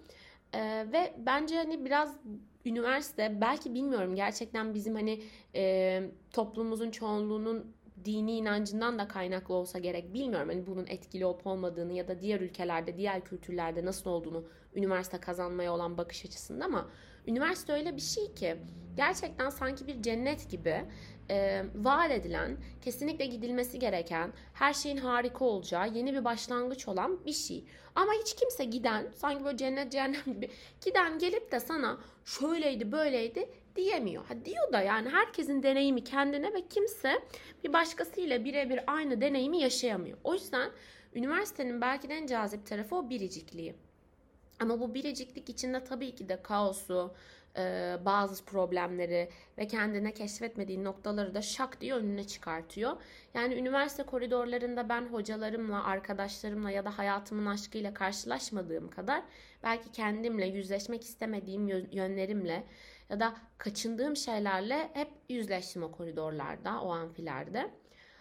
E, 0.53 0.87
ve 0.93 1.15
bence 1.19 1.57
hani 1.57 1.85
biraz 1.85 2.17
üniversite 2.65 3.41
belki 3.41 3.75
bilmiyorum 3.75 4.15
gerçekten 4.15 4.75
bizim 4.75 4.95
hani 4.95 5.23
e, 5.55 6.03
toplumumuzun 6.33 6.91
çoğunluğunun 6.91 7.76
dini 8.05 8.37
inancından 8.37 8.99
da 8.99 9.09
kaynaklı 9.09 9.55
olsa 9.55 9.79
gerek 9.79 10.15
bilmiyorum. 10.15 10.49
Hani 10.49 10.67
bunun 10.67 10.87
etkili 10.87 11.27
olup 11.27 11.47
olmadığını 11.47 11.93
ya 11.93 12.09
da 12.09 12.21
diğer 12.21 12.41
ülkelerde, 12.41 12.97
diğer 12.97 13.25
kültürlerde 13.25 13.85
nasıl 13.85 14.11
olduğunu 14.11 14.45
üniversite 14.75 15.19
kazanmaya 15.19 15.73
olan 15.73 15.99
bakış 15.99 16.25
açısında 16.25 16.65
ama 16.65 16.89
üniversite 17.27 17.73
öyle 17.73 17.97
bir 17.97 18.01
şey 18.01 18.35
ki 18.35 18.57
gerçekten 18.97 19.51
sanki 19.51 19.87
bir 19.87 20.03
cennet 20.03 20.51
gibi 20.51 20.85
e, 21.31 21.65
vaat 21.75 22.11
edilen, 22.11 22.57
kesinlikle 22.83 23.27
gidilmesi 23.27 23.79
gereken, 23.79 24.33
her 24.53 24.75
şeyin 24.75 24.97
harika 24.97 25.45
olacağı, 25.45 25.89
yeni 25.89 26.15
bir 26.15 26.25
başlangıç 26.25 26.89
olan 26.89 27.27
bir 27.27 27.33
şey. 27.33 27.65
Ama 27.95 28.13
hiç 28.13 28.35
kimse 28.35 28.65
giden, 28.65 29.07
sanki 29.15 29.45
böyle 29.45 29.57
cennet 29.57 29.93
cehennem 29.93 30.25
gibi 30.27 30.51
giden 30.85 31.19
gelip 31.19 31.53
de 31.53 31.61
sana 31.61 31.99
şöyleydi 32.25 32.93
böyleydi 32.93 33.49
diyemiyor. 33.77 34.25
Ha, 34.27 34.35
diyor 34.45 34.73
da 34.73 34.81
yani 34.81 35.09
herkesin 35.09 35.63
deneyimi 35.63 36.05
kendine 36.05 36.55
ve 36.55 36.69
kimse 36.69 37.23
bir 37.65 37.73
başkasıyla 37.73 38.45
birebir 38.45 38.81
aynı 38.87 39.21
deneyimi 39.21 39.59
yaşayamıyor. 39.59 40.19
O 40.25 40.35
yüzden 40.35 40.71
üniversitenin 41.15 41.81
belki 41.81 42.09
de 42.09 42.15
en 42.15 42.27
cazip 42.27 42.67
tarafı 42.67 42.97
o 42.97 43.11
biricikliği. 43.11 43.75
Ama 44.61 44.81
bu 44.81 44.95
biriciklik 44.95 45.49
içinde 45.49 45.85
tabii 45.85 46.15
ki 46.15 46.29
de 46.29 46.43
kaosu, 46.43 47.15
e, 47.59 47.97
bazı 48.05 48.45
problemleri 48.45 49.29
ve 49.59 49.67
kendine 49.67 50.13
keşfetmediği 50.15 50.85
noktaları 50.85 51.35
da 51.35 51.43
şak 51.43 51.81
diye 51.81 51.95
önüne 51.95 52.27
çıkartıyor. 52.27 52.97
Yani 53.35 53.55
üniversite 53.55 54.03
koridorlarında 54.03 54.89
ben 54.89 55.03
hocalarımla, 55.03 55.85
arkadaşlarımla 55.85 56.71
ya 56.71 56.85
da 56.85 56.99
hayatımın 56.99 57.47
aşkıyla 57.47 57.95
karşılaşmadığım 57.95 58.91
kadar 58.91 59.23
belki 59.63 59.93
kendimle 59.93 60.47
yüzleşmek 60.47 61.03
istemediğim 61.03 61.69
yönlerimle 61.93 62.65
ya 63.11 63.21
da 63.21 63.35
kaçındığım 63.59 64.17
şeylerle 64.17 64.91
hep 64.95 65.09
yüzleştim 65.29 65.83
o 65.83 65.93
koridorlarda, 65.93 66.81
o 66.81 66.91
amfilerde. 66.91 67.71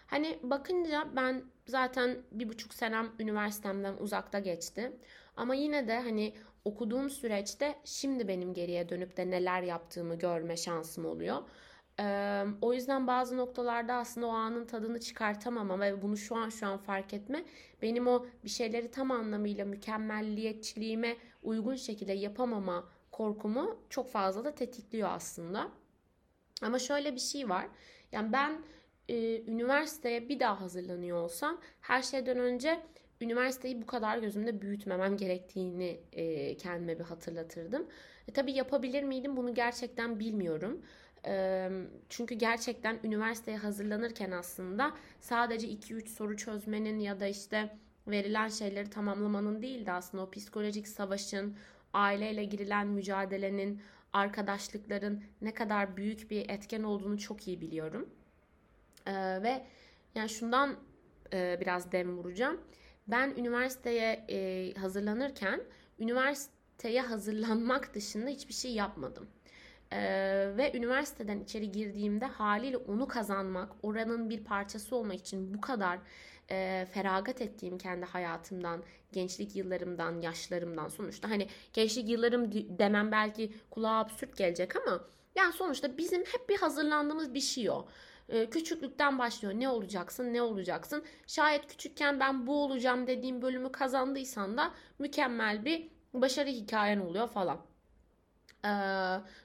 Hani 0.06 0.38
bakınca 0.42 1.08
ben 1.16 1.42
zaten 1.66 2.18
bir 2.32 2.48
buçuk 2.48 2.74
senem 2.74 3.12
üniversitemden 3.18 3.94
uzakta 3.96 4.38
geçti. 4.38 4.92
Ama 5.36 5.54
yine 5.54 5.88
de 5.88 6.00
hani 6.00 6.34
okuduğum 6.64 7.10
süreçte 7.10 7.74
şimdi 7.84 8.28
benim 8.28 8.54
geriye 8.54 8.88
dönüp 8.88 9.16
de 9.16 9.30
neler 9.30 9.62
yaptığımı 9.62 10.14
görme 10.18 10.56
şansım 10.56 11.06
oluyor. 11.06 11.42
Ee, 12.00 12.44
o 12.62 12.72
yüzden 12.72 13.06
bazı 13.06 13.36
noktalarda 13.36 13.94
aslında 13.94 14.26
o 14.26 14.30
anın 14.30 14.66
tadını 14.66 15.00
çıkartamama 15.00 15.80
ve 15.80 16.02
bunu 16.02 16.16
şu 16.16 16.36
an 16.36 16.48
şu 16.48 16.66
an 16.66 16.78
fark 16.78 17.14
etme 17.14 17.44
benim 17.82 18.06
o 18.06 18.26
bir 18.44 18.48
şeyleri 18.48 18.90
tam 18.90 19.10
anlamıyla 19.10 19.64
mükemmelliyetçiliğime 19.64 21.16
uygun 21.42 21.74
şekilde 21.74 22.12
yapamama 22.12 22.88
korkumu 23.16 23.76
çok 23.90 24.10
fazla 24.10 24.44
da 24.44 24.54
tetikliyor 24.54 25.08
aslında. 25.12 25.68
Ama 26.62 26.78
şöyle 26.78 27.14
bir 27.14 27.20
şey 27.20 27.48
var. 27.48 27.66
Yani 28.12 28.32
ben 28.32 28.62
e, 29.08 29.42
üniversiteye 29.42 30.28
bir 30.28 30.40
daha 30.40 30.60
hazırlanıyor 30.60 31.16
olsam 31.16 31.60
her 31.80 32.02
şeyden 32.02 32.38
önce 32.38 32.80
üniversiteyi 33.20 33.82
bu 33.82 33.86
kadar 33.86 34.18
gözümde 34.18 34.60
büyütmemem 34.60 35.16
gerektiğini 35.16 36.00
e, 36.12 36.56
kendime 36.56 36.98
bir 36.98 37.04
hatırlatırdım. 37.04 37.86
E, 38.28 38.32
tabii 38.32 38.52
yapabilir 38.52 39.02
miydim 39.02 39.36
bunu 39.36 39.54
gerçekten 39.54 40.20
bilmiyorum. 40.20 40.82
E, 41.26 41.68
çünkü 42.08 42.34
gerçekten 42.34 42.98
üniversiteye 43.04 43.56
hazırlanırken 43.56 44.30
aslında 44.30 44.92
sadece 45.20 45.66
2-3 45.68 46.08
soru 46.08 46.36
çözmenin 46.36 46.98
ya 46.98 47.20
da 47.20 47.26
işte 47.26 47.76
verilen 48.06 48.48
şeyleri 48.48 48.90
tamamlamanın 48.90 49.62
değil 49.62 49.86
de 49.86 49.92
aslında 49.92 50.22
o 50.24 50.30
psikolojik 50.30 50.88
savaşın, 50.88 51.56
aileyle 51.96 52.44
girilen 52.44 52.86
mücadelenin, 52.86 53.82
arkadaşlıkların 54.12 55.24
ne 55.40 55.54
kadar 55.54 55.96
büyük 55.96 56.30
bir 56.30 56.50
etken 56.50 56.82
olduğunu 56.82 57.18
çok 57.18 57.48
iyi 57.48 57.60
biliyorum. 57.60 58.08
Ee, 59.06 59.12
ve 59.42 59.66
yani 60.14 60.28
şundan 60.28 60.76
e, 61.32 61.58
biraz 61.60 61.92
dem 61.92 62.18
vuracağım. 62.18 62.60
Ben 63.08 63.30
üniversiteye 63.36 64.26
e, 64.28 64.74
hazırlanırken 64.74 65.60
üniversiteye 65.98 67.00
hazırlanmak 67.00 67.94
dışında 67.94 68.30
hiçbir 68.30 68.54
şey 68.54 68.72
yapmadım. 68.72 69.28
Ee, 69.92 70.52
ve 70.56 70.72
üniversiteden 70.74 71.40
içeri 71.40 71.72
girdiğimde 71.72 72.26
haliyle 72.26 72.76
onu 72.76 73.08
kazanmak, 73.08 73.72
oranın 73.82 74.30
bir 74.30 74.44
parçası 74.44 74.96
olmak 74.96 75.20
için 75.20 75.54
bu 75.54 75.60
kadar 75.60 75.98
e, 76.50 76.86
feragat 76.92 77.42
ettiğim 77.42 77.78
kendi 77.78 78.06
hayatımdan, 78.06 78.82
gençlik 79.12 79.56
yıllarımdan, 79.56 80.20
yaşlarımdan 80.20 80.88
sonuçta 80.88 81.30
hani 81.30 81.48
gençlik 81.72 82.08
yıllarım 82.08 82.52
demem 82.78 83.12
belki 83.12 83.52
kulağa 83.70 83.98
absürt 83.98 84.36
gelecek 84.36 84.76
ama 84.76 85.00
yani 85.36 85.52
sonuçta 85.52 85.98
bizim 85.98 86.20
hep 86.20 86.48
bir 86.48 86.56
hazırlandığımız 86.56 87.34
bir 87.34 87.40
şey 87.40 87.70
o. 87.70 87.86
Ee, 88.28 88.50
küçüklükten 88.50 89.18
başlıyor. 89.18 89.54
Ne 89.54 89.68
olacaksın, 89.68 90.34
ne 90.34 90.42
olacaksın? 90.42 91.04
Şayet 91.26 91.66
küçükken 91.66 92.20
ben 92.20 92.46
bu 92.46 92.64
olacağım 92.64 93.06
dediğim 93.06 93.42
bölümü 93.42 93.72
kazandıysan 93.72 94.56
da 94.56 94.74
mükemmel 94.98 95.64
bir 95.64 95.88
başarı 96.14 96.48
hikayen 96.48 96.98
oluyor 96.98 97.28
falan. 97.28 97.58
Ee, 98.64 98.68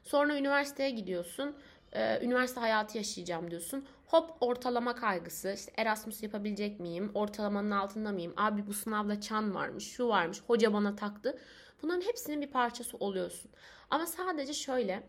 sonra 0.03 0.38
üniversiteye 0.38 0.89
gidiyorsun. 0.89 1.55
Ee, 1.93 2.25
üniversite 2.25 2.60
hayatı 2.60 2.98
yaşayacağım 2.98 3.51
diyorsun. 3.51 3.86
Hop 4.12 4.38
ortalama 4.41 4.96
kaygısı. 4.96 5.53
İşte 5.58 5.72
Erasmus 5.77 6.24
yapabilecek 6.24 6.80
miyim? 6.80 7.12
Ortalamanın 7.13 7.72
altında 7.72 8.12
mıyım? 8.12 8.34
Abi 8.38 8.68
bu 8.68 8.74
sınavda 8.74 9.22
çan 9.22 9.56
varmış, 9.56 9.91
şu 9.91 10.08
varmış. 10.08 10.41
Hoca 10.48 10.74
bana 10.74 10.96
taktı. 10.96 11.38
Bunların 11.82 12.01
hepsinin 12.01 12.41
bir 12.41 12.48
parçası 12.48 12.98
oluyorsun. 12.98 13.51
Ama 13.89 14.06
sadece 14.06 14.53
şöyle 14.53 15.03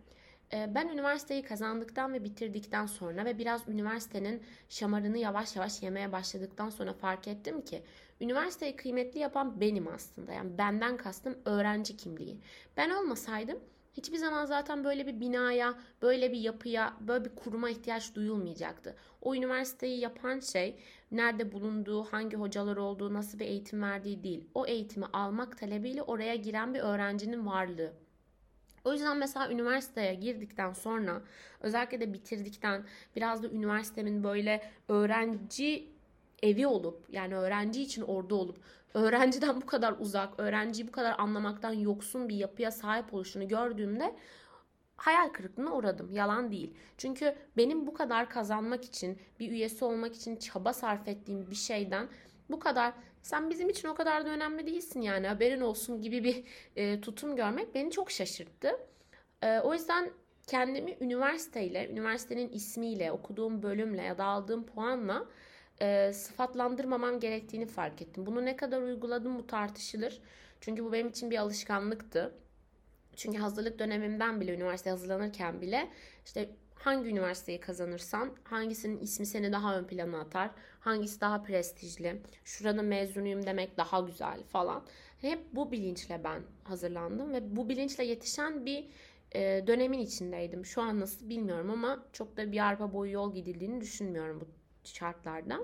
ee, 0.53 0.71
ben 0.75 0.89
üniversiteyi 0.89 1.43
kazandıktan 1.43 2.13
ve 2.13 2.25
bitirdikten 2.25 2.87
sonra 2.87 3.25
ve 3.25 3.39
biraz 3.39 3.69
üniversitenin 3.69 4.43
şamarını 4.69 5.19
yavaş 5.19 5.57
yavaş 5.57 5.83
yemeye 5.83 6.13
başladıktan 6.13 6.71
sonra 6.71 6.93
fark 6.93 7.29
ettim 7.29 7.63
ki 7.63 7.83
üniversiteyi 8.21 8.77
kıymetli 8.77 9.21
yapan 9.21 9.61
benim 9.61 9.89
aslında. 9.89 10.33
Yani 10.33 10.59
benden 10.59 10.97
kastım 10.97 11.39
öğrenci 11.45 11.97
kimliği. 11.97 12.39
Ben 12.77 12.91
olmasaydım 12.91 13.59
hiçbir 13.93 14.17
zaman 14.17 14.45
zaten 14.45 14.85
böyle 14.85 15.07
bir 15.07 15.21
binaya, 15.21 15.75
böyle 16.03 16.33
bir 16.33 16.39
yapıya, 16.39 16.97
böyle 17.01 17.25
bir 17.25 17.35
kuruma 17.35 17.71
ihtiyaç 17.71 18.15
duyulmayacaktı. 18.15 18.97
O 19.23 19.35
üniversiteyi 19.35 20.01
yapan 20.01 20.41
şey 20.41 20.77
nerede 21.11 21.53
bulunduğu, 21.53 22.05
hangi 22.05 22.37
hocalar 22.37 22.77
olduğu, 22.77 23.15
nasıl 23.15 23.39
bir 23.39 23.47
eğitim 23.47 23.83
verdiği 23.83 24.23
değil. 24.23 24.45
O 24.55 24.67
eğitimi 24.67 25.07
almak 25.13 25.59
talebiyle 25.59 26.03
oraya 26.03 26.35
giren 26.35 26.75
bir 26.75 26.81
öğrencinin 26.81 27.47
varlığı. 27.47 27.93
O 28.85 28.93
yüzden 28.93 29.17
mesela 29.17 29.51
üniversiteye 29.51 30.15
girdikten 30.15 30.73
sonra 30.73 31.23
özellikle 31.61 32.01
de 32.01 32.13
bitirdikten 32.13 32.85
biraz 33.17 33.43
da 33.43 33.49
üniversitemin 33.49 34.25
böyle 34.25 34.71
öğrenci 34.89 35.89
evi 36.43 36.67
olup 36.67 37.05
yani 37.11 37.37
öğrenci 37.37 37.83
için 37.83 38.03
orada 38.03 38.35
olup 38.35 38.59
öğrenciden 38.95 39.61
bu 39.61 39.67
kadar 39.67 39.95
uzak, 39.99 40.41
öğrenciyi 40.41 40.89
bu 40.89 40.93
kadar 40.93 41.15
anlamaktan 41.19 41.73
yoksun 41.73 42.29
bir 42.29 42.37
yapıya 42.37 42.71
sahip 42.71 43.15
oluşunu 43.15 43.49
gördüğümde 43.49 44.15
hayal 44.97 45.29
kırıklığına 45.29 45.73
uğradım. 45.73 46.13
Yalan 46.13 46.51
değil. 46.51 46.75
Çünkü 46.99 47.35
benim 47.57 47.87
bu 47.87 47.95
kadar 47.95 48.31
kazanmak 48.31 48.85
için, 48.85 49.19
bir 49.41 49.51
üyesi 49.51 49.85
olmak 49.85 50.15
için 50.15 50.37
çaba 50.37 50.73
sarf 50.73 51.09
ettiğim 51.09 51.51
bir 51.51 51.57
şeyden 51.57 52.09
bu 52.51 52.61
kadar 52.61 52.93
sen 53.23 53.51
bizim 53.51 53.71
için 53.71 53.89
o 53.89 53.95
kadar 53.95 54.27
da 54.27 54.31
önemli 54.31 54.67
değilsin 54.67 55.01
yani 55.01 55.27
haberin 55.27 55.61
olsun 55.61 56.03
gibi 56.03 56.25
bir 56.25 56.45
e, 56.77 57.01
tutum 57.01 57.37
görmek 57.37 57.75
beni 57.75 57.91
çok 57.91 58.11
şaşırttı. 58.11 58.77
E, 59.43 59.61
o 59.61 59.75
yüzden 59.75 60.11
kendimi 60.47 60.97
üniversiteyle, 61.01 61.91
üniversitenin 61.91 62.49
ismiyle, 62.49 63.13
okuduğum 63.13 63.63
bölümle 63.63 64.03
ya 64.03 64.19
da 64.19 64.25
aldığım 64.25 64.67
puanla 64.67 65.27
e, 65.81 66.13
sıfatlandırmamam 66.13 67.21
gerektiğini 67.21 67.67
fark 67.67 68.03
ettim. 68.03 68.27
Bunu 68.27 68.45
ne 68.45 68.57
kadar 68.57 68.83
uyguladım 68.83 69.39
bu 69.39 69.47
tartışılır. 69.47 70.21
Çünkü 70.61 70.85
bu 70.85 70.93
benim 70.93 71.09
için 71.09 71.31
bir 71.31 71.39
alışkanlıktı. 71.39 72.35
Çünkü 73.17 73.39
hazırlık 73.39 73.79
dönemimden 73.79 74.41
bile, 74.41 74.55
üniversite 74.55 74.91
hazırlanırken 74.91 75.61
bile 75.61 75.89
işte 76.25 76.51
hangi 76.75 77.09
üniversiteyi 77.09 77.61
kazanırsan 77.61 78.31
hangisinin 78.45 79.01
ismi 79.01 79.27
seni 79.27 79.53
daha 79.53 79.79
ön 79.79 79.85
plana 79.85 80.21
atar, 80.21 80.51
hangisi 80.81 81.21
daha 81.21 81.43
prestijli, 81.43 82.23
şuranın 82.45 82.85
mezunuyum 82.85 83.47
demek 83.47 83.77
daha 83.77 84.01
güzel 84.01 84.43
falan. 84.43 84.85
Hep 85.21 85.41
bu 85.53 85.73
bilinçle 85.73 86.25
ben 86.25 86.43
hazırlandım 86.65 87.33
ve 87.33 87.57
bu 87.57 87.69
bilinçle 87.69 88.05
yetişen 88.05 88.67
bir 88.67 88.89
e, 89.35 89.67
dönemin 89.67 89.99
içindeydim. 89.99 90.67
Şu 90.67 90.83
an 90.83 91.01
nasıl 91.01 91.29
bilmiyorum 91.29 91.71
ama 91.71 92.05
çok 92.13 92.37
da 92.37 92.53
bir 92.53 92.67
arpa 92.67 92.93
boyu 92.93 93.13
yol 93.13 93.35
gidildiğini 93.35 93.81
düşünmüyorum 93.81 94.41
bu 94.41 94.62
şartlarda. 94.85 95.59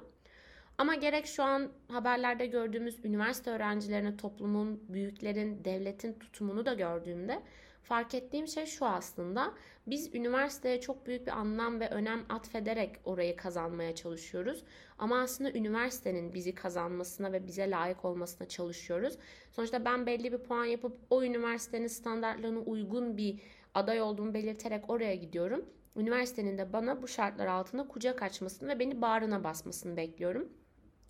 Ama 0.78 0.94
gerek 0.94 1.26
şu 1.26 1.42
an 1.42 1.72
haberlerde 1.88 2.46
gördüğümüz 2.46 3.04
üniversite 3.04 3.50
öğrencilerine 3.50 4.16
toplumun, 4.16 4.82
büyüklerin, 4.88 5.64
devletin 5.64 6.12
tutumunu 6.12 6.66
da 6.66 6.74
gördüğümde 6.74 7.42
fark 7.82 8.14
ettiğim 8.14 8.48
şey 8.48 8.66
şu 8.66 8.86
aslında. 8.86 9.54
Biz 9.86 10.14
üniversiteye 10.14 10.80
çok 10.80 11.06
büyük 11.06 11.26
bir 11.26 11.32
anlam 11.32 11.80
ve 11.80 11.88
önem 11.88 12.24
atfederek 12.28 12.96
orayı 13.04 13.36
kazanmaya 13.36 13.94
çalışıyoruz. 13.94 14.64
Ama 14.98 15.20
aslında 15.20 15.52
üniversitenin 15.52 16.34
bizi 16.34 16.54
kazanmasına 16.54 17.32
ve 17.32 17.46
bize 17.46 17.70
layık 17.70 18.04
olmasına 18.04 18.48
çalışıyoruz. 18.48 19.18
Sonuçta 19.52 19.84
ben 19.84 20.06
belli 20.06 20.32
bir 20.32 20.38
puan 20.38 20.64
yapıp 20.64 20.98
o 21.10 21.22
üniversitenin 21.22 21.86
standartlarına 21.86 22.58
uygun 22.58 23.16
bir 23.16 23.40
aday 23.74 24.00
olduğumu 24.00 24.34
belirterek 24.34 24.90
oraya 24.90 25.14
gidiyorum. 25.14 25.64
Üniversitenin 25.98 26.58
de 26.58 26.72
bana 26.72 27.02
bu 27.02 27.08
şartlar 27.08 27.46
altında 27.46 27.88
kucak 27.88 28.22
açmasını 28.22 28.68
ve 28.68 28.78
beni 28.78 29.02
bağrına 29.02 29.44
basmasını 29.44 29.96
bekliyorum. 29.96 30.48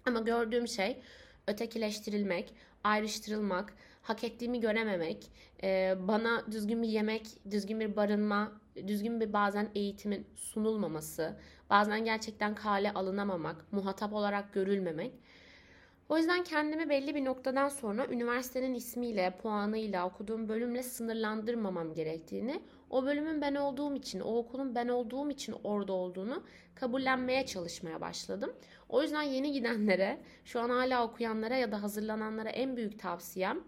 Ama 0.07 0.21
gördüğüm 0.21 0.69
şey 0.69 1.03
ötekileştirilmek, 1.47 2.55
ayrıştırılmak, 2.85 3.75
hak 4.03 4.25
ettiğimi 4.25 4.61
görememek, 4.61 5.31
e, 5.63 5.95
bana 6.09 6.45
düzgün 6.51 6.83
bir 6.83 6.89
yemek, 6.89 7.27
düzgün 7.51 7.81
bir 7.81 7.97
barınma, 7.97 8.53
düzgün 8.87 9.21
bir 9.21 9.33
bazen 9.33 9.69
eğitimin 9.75 10.27
sunulmaması, 10.35 11.37
bazen 11.71 12.05
gerçekten 12.05 12.55
kale 12.55 12.93
alınamamak, 12.93 13.73
muhatap 13.73 14.13
olarak 14.13 14.53
görülmemek. 14.53 15.13
O 16.09 16.19
yüzden 16.19 16.45
kendimi 16.45 16.89
belli 16.89 17.15
bir 17.15 17.25
noktadan 17.25 17.69
sonra 17.69 18.07
üniversitenin 18.07 18.75
ismiyle, 18.75 19.37
puanıyla, 19.43 20.07
okuduğum 20.07 20.49
bölümle 20.49 20.83
sınırlandırmamam 20.83 21.95
gerektiğini, 21.95 22.63
o 22.91 23.05
bölümün 23.05 23.41
ben 23.41 23.55
olduğum 23.55 23.97
için, 23.97 24.21
o 24.21 24.37
okulun 24.37 24.75
ben 24.75 24.89
olduğum 24.89 25.31
için 25.31 25.55
orada 25.65 25.93
olduğunu 25.93 26.43
kabullenmeye 26.75 27.47
çalışmaya 27.47 28.01
başladım. 28.01 28.53
O 28.89 29.03
yüzden 29.03 29.23
yeni 29.23 29.53
gidenlere, 29.53 30.19
şu 30.45 30.61
an 30.61 30.71
hala 30.71 31.05
okuyanlara 31.05 31.57
ya 31.57 31.73
da 31.73 31.83
hazırlananlara 31.83 32.51
en 32.51 32.77
büyük 32.77 32.99
tavsiyem 32.99 33.61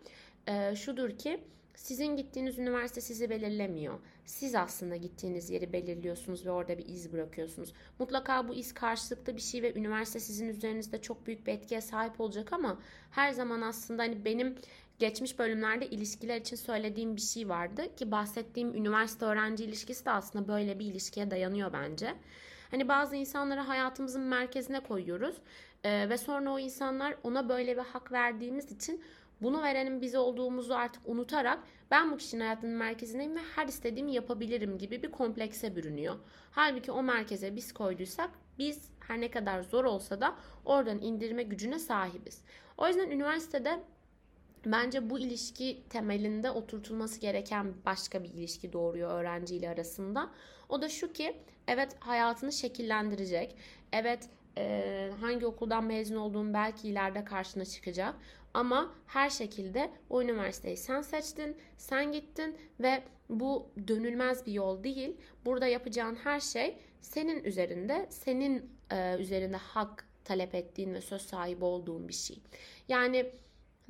e, 0.47 0.77
şudur 0.77 1.11
ki 1.19 1.41
sizin 1.75 2.17
gittiğiniz 2.17 2.59
üniversite 2.59 3.01
sizi 3.01 3.31
belirlemiyor. 3.31 3.99
Siz 4.25 4.55
aslında 4.55 4.97
gittiğiniz 4.97 5.51
yeri 5.51 5.73
belirliyorsunuz 5.73 6.47
ve 6.47 6.51
orada 6.51 6.79
bir 6.79 6.87
iz 6.87 7.13
bırakıyorsunuz. 7.13 7.73
Mutlaka 7.99 8.49
bu 8.49 8.55
iz 8.55 8.75
karşılıklı 8.75 9.37
bir 9.37 9.41
şey 9.41 9.63
ve 9.63 9.75
üniversite 9.75 10.21
sizin 10.21 10.49
üzerinizde 10.49 11.03
çok 11.03 11.27
büyük 11.27 11.47
bir 11.47 11.53
etkiye 11.53 11.81
sahip 11.81 12.21
olacak 12.21 12.53
ama 12.53 12.81
her 13.11 13.33
zaman 13.33 13.61
aslında 13.61 14.03
hani 14.03 14.25
benim 14.25 14.57
geçmiş 15.01 15.39
bölümlerde 15.39 15.87
ilişkiler 15.87 16.37
için 16.37 16.57
söylediğim 16.57 17.17
bir 17.17 17.21
şey 17.21 17.49
vardı 17.49 17.97
ki 17.97 18.11
bahsettiğim 18.11 18.75
üniversite 18.75 19.25
öğrenci 19.25 19.65
ilişkisi 19.65 20.05
de 20.05 20.11
aslında 20.11 20.49
böyle 20.49 20.79
bir 20.79 20.87
ilişkiye 20.87 21.31
dayanıyor 21.31 21.73
bence. 21.73 22.15
Hani 22.71 22.89
bazı 22.89 23.17
insanları 23.17 23.61
hayatımızın 23.61 24.23
merkezine 24.23 24.81
koyuyoruz 24.81 25.37
ee, 25.85 26.09
ve 26.09 26.19
sonra 26.19 26.53
o 26.53 26.59
insanlar 26.59 27.15
ona 27.23 27.49
böyle 27.49 27.77
bir 27.77 27.83
hak 27.83 28.13
verdiğimiz 28.13 28.73
için 28.73 29.05
bunu 29.43 29.63
verenin 29.63 30.01
biz 30.01 30.15
olduğumuzu 30.15 30.75
artık 30.75 31.03
unutarak 31.07 31.59
ben 31.91 32.11
bu 32.11 32.17
kişinin 32.17 32.41
hayatının 32.41 32.77
merkezindeyim 32.77 33.37
ve 33.37 33.41
her 33.57 33.67
istediğimi 33.67 34.13
yapabilirim 34.13 34.79
gibi 34.79 35.03
bir 35.03 35.11
komplekse 35.11 35.77
bürünüyor. 35.77 36.17
Halbuki 36.51 36.93
o 36.93 37.03
merkeze 37.03 37.57
biz 37.57 37.73
koyduysak 37.75 38.31
biz 38.59 38.91
her 39.01 39.21
ne 39.21 39.31
kadar 39.31 39.63
zor 39.63 39.85
olsa 39.85 40.21
da 40.21 40.37
oradan 40.65 40.99
indirme 40.99 41.43
gücüne 41.43 41.79
sahibiz. 41.79 42.43
O 42.79 42.89
yüzden 42.89 43.11
üniversitede 43.11 43.81
bence 44.67 45.11
bu 45.11 45.19
ilişki 45.19 45.83
temelinde 45.91 46.51
oturtulması 46.51 47.21
gereken 47.21 47.75
başka 47.87 48.25
bir 48.25 48.29
ilişki 48.29 48.73
doğuruyor 48.73 49.11
öğrenci 49.11 49.57
ile 49.57 49.69
arasında. 49.69 50.31
O 50.69 50.83
da 50.83 50.89
şu 50.89 51.13
ki 51.13 51.37
evet 51.69 51.97
hayatını 52.01 52.53
şekillendirecek. 52.53 53.57
Evet 53.93 54.29
e, 54.59 55.11
hangi 55.21 55.47
okuldan 55.47 55.85
mezun 55.85 56.17
olduğun 56.17 56.55
belki 56.55 56.89
ileride 56.89 57.25
karşına 57.25 57.65
çıkacak. 57.65 58.15
Ama 58.55 58.95
her 59.07 59.31
şekilde 59.31 59.91
o 60.11 60.23
üniversiteyi 60.23 60.77
sen 60.77 61.03
seçtin, 61.03 61.57
sen 61.77 62.13
gittin 62.13 62.57
ve 62.81 63.03
bu 63.29 63.71
dönülmez 63.89 64.47
bir 64.47 64.53
yol 64.53 64.85
değil. 64.85 65.17
Burada 65.45 65.67
yapacağın 65.67 66.15
her 66.15 66.41
şey 66.41 66.79
senin 67.01 67.45
üzerinde, 67.45 68.07
senin 68.11 68.71
e, 68.93 69.17
üzerinde 69.19 69.57
hak 69.57 70.07
talep 70.25 70.55
ettiğin 70.55 70.95
ve 70.95 71.01
söz 71.01 71.23
sahibi 71.23 71.65
olduğun 71.65 72.09
bir 72.09 72.15
şey. 72.15 72.39
Yani 72.89 73.33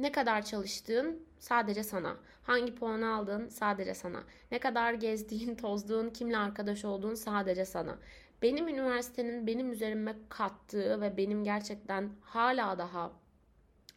ne 0.00 0.12
kadar 0.12 0.44
çalıştığın 0.44 1.22
sadece 1.38 1.82
sana. 1.82 2.16
Hangi 2.42 2.74
puanı 2.74 3.14
aldın 3.14 3.48
sadece 3.48 3.94
sana. 3.94 4.24
Ne 4.50 4.58
kadar 4.58 4.94
gezdiğin, 4.94 5.54
tozduğun, 5.62 6.10
kimle 6.10 6.38
arkadaş 6.38 6.84
olduğun 6.84 7.14
sadece 7.14 7.64
sana. 7.64 7.98
Benim 8.42 8.68
üniversitenin 8.68 9.46
benim 9.46 9.72
üzerime 9.72 10.16
kattığı 10.28 11.00
ve 11.00 11.16
benim 11.16 11.44
gerçekten 11.44 12.10
hala 12.20 12.78
daha 12.78 13.12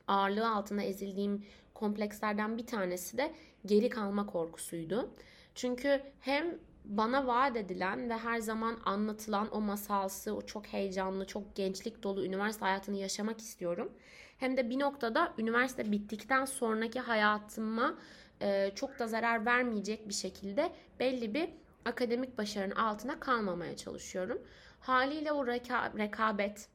ağırlığı 0.07 0.49
altında 0.49 0.81
ezildiğim 0.81 1.45
komplekslerden 1.73 2.57
bir 2.57 2.67
tanesi 2.67 3.17
de 3.17 3.33
geri 3.65 3.89
kalma 3.89 4.25
korkusuydu. 4.25 5.15
Çünkü 5.55 6.01
hem 6.19 6.59
bana 6.85 7.27
vaat 7.27 7.57
edilen 7.57 8.09
ve 8.09 8.17
her 8.17 8.39
zaman 8.39 8.79
anlatılan 8.85 9.55
o 9.55 9.61
masalsı, 9.61 10.35
o 10.35 10.41
çok 10.41 10.65
heyecanlı, 10.65 11.27
çok 11.27 11.55
gençlik 11.55 12.03
dolu 12.03 12.25
üniversite 12.25 12.65
hayatını 12.65 12.97
yaşamak 12.97 13.39
istiyorum. 13.39 13.91
Hem 14.37 14.57
de 14.57 14.69
bir 14.69 14.79
noktada 14.79 15.33
üniversite 15.37 15.91
bittikten 15.91 16.45
sonraki 16.45 16.99
hayatıma 16.99 17.95
e, 18.41 18.71
çok 18.75 18.99
da 18.99 19.07
zarar 19.07 19.45
vermeyecek 19.45 20.09
bir 20.09 20.13
şekilde 20.13 20.71
belli 20.99 21.33
bir 21.33 21.49
akademik 21.85 22.37
başarının 22.37 22.75
altına 22.75 23.19
kalmamaya 23.19 23.77
çalışıyorum. 23.77 24.41
Haliyle 24.79 25.31
o 25.31 25.45
reka- 25.45 25.97
rekabet 25.97 26.67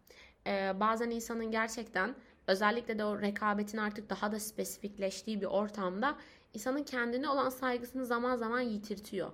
e, 0.46 0.80
bazen 0.80 1.10
insanın 1.10 1.50
gerçekten 1.50 2.14
özellikle 2.46 2.98
de 2.98 3.04
o 3.04 3.20
rekabetin 3.20 3.78
artık 3.78 4.10
daha 4.10 4.32
da 4.32 4.40
spesifikleştiği 4.40 5.40
bir 5.40 5.46
ortamda 5.46 6.16
insanın 6.54 6.82
kendine 6.82 7.28
olan 7.28 7.48
saygısını 7.48 8.06
zaman 8.06 8.36
zaman 8.36 8.60
yitirtiyor. 8.60 9.30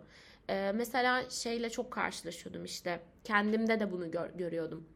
Ee, 0.49 0.73
mesela 0.75 1.31
şeyle 1.31 1.71
çok 1.71 1.91
karşılaşıyordum 1.91 2.65
işte. 2.65 3.01
Kendimde 3.25 3.81
de 3.81 3.93
bunu 3.93 4.11
gör, 4.11 4.31
görüyordum. 4.31 4.89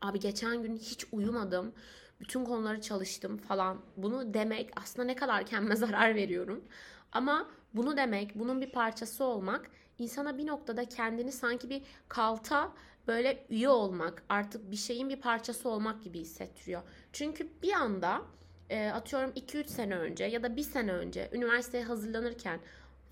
Abi 0.00 0.20
geçen 0.20 0.62
gün 0.62 0.76
hiç 0.76 1.06
uyumadım. 1.12 1.74
Bütün 2.22 2.44
konuları 2.44 2.80
çalıştım 2.80 3.36
falan. 3.36 3.80
Bunu 3.96 4.34
demek 4.34 4.70
aslında 4.76 5.06
ne 5.06 5.16
kadar 5.16 5.46
kendime 5.46 5.76
zarar 5.86 6.14
veriyorum. 6.14 6.64
Ama 7.12 7.48
bunu 7.74 7.96
demek, 7.96 8.34
bunun 8.34 8.60
bir 8.60 8.72
parçası 8.72 9.24
olmak 9.24 9.70
insana 9.98 10.38
bir 10.38 10.46
noktada 10.46 10.84
kendini 10.84 11.32
sanki 11.32 11.70
bir 11.70 11.82
kalta 12.08 12.72
böyle 13.06 13.46
üye 13.50 13.68
olmak, 13.68 14.22
artık 14.28 14.70
bir 14.70 14.76
şeyin 14.76 15.08
bir 15.08 15.20
parçası 15.20 15.68
olmak 15.68 16.02
gibi 16.02 16.20
hissettiriyor. 16.20 16.82
Çünkü 17.12 17.48
bir 17.62 17.72
anda 17.72 18.22
e, 18.70 18.88
atıyorum 18.88 19.30
2-3 19.30 19.68
sene 19.68 19.96
önce 19.96 20.24
ya 20.24 20.42
da 20.42 20.56
bir 20.56 20.62
sene 20.62 20.92
önce 20.92 21.30
üniversiteye 21.32 21.84
hazırlanırken 21.84 22.60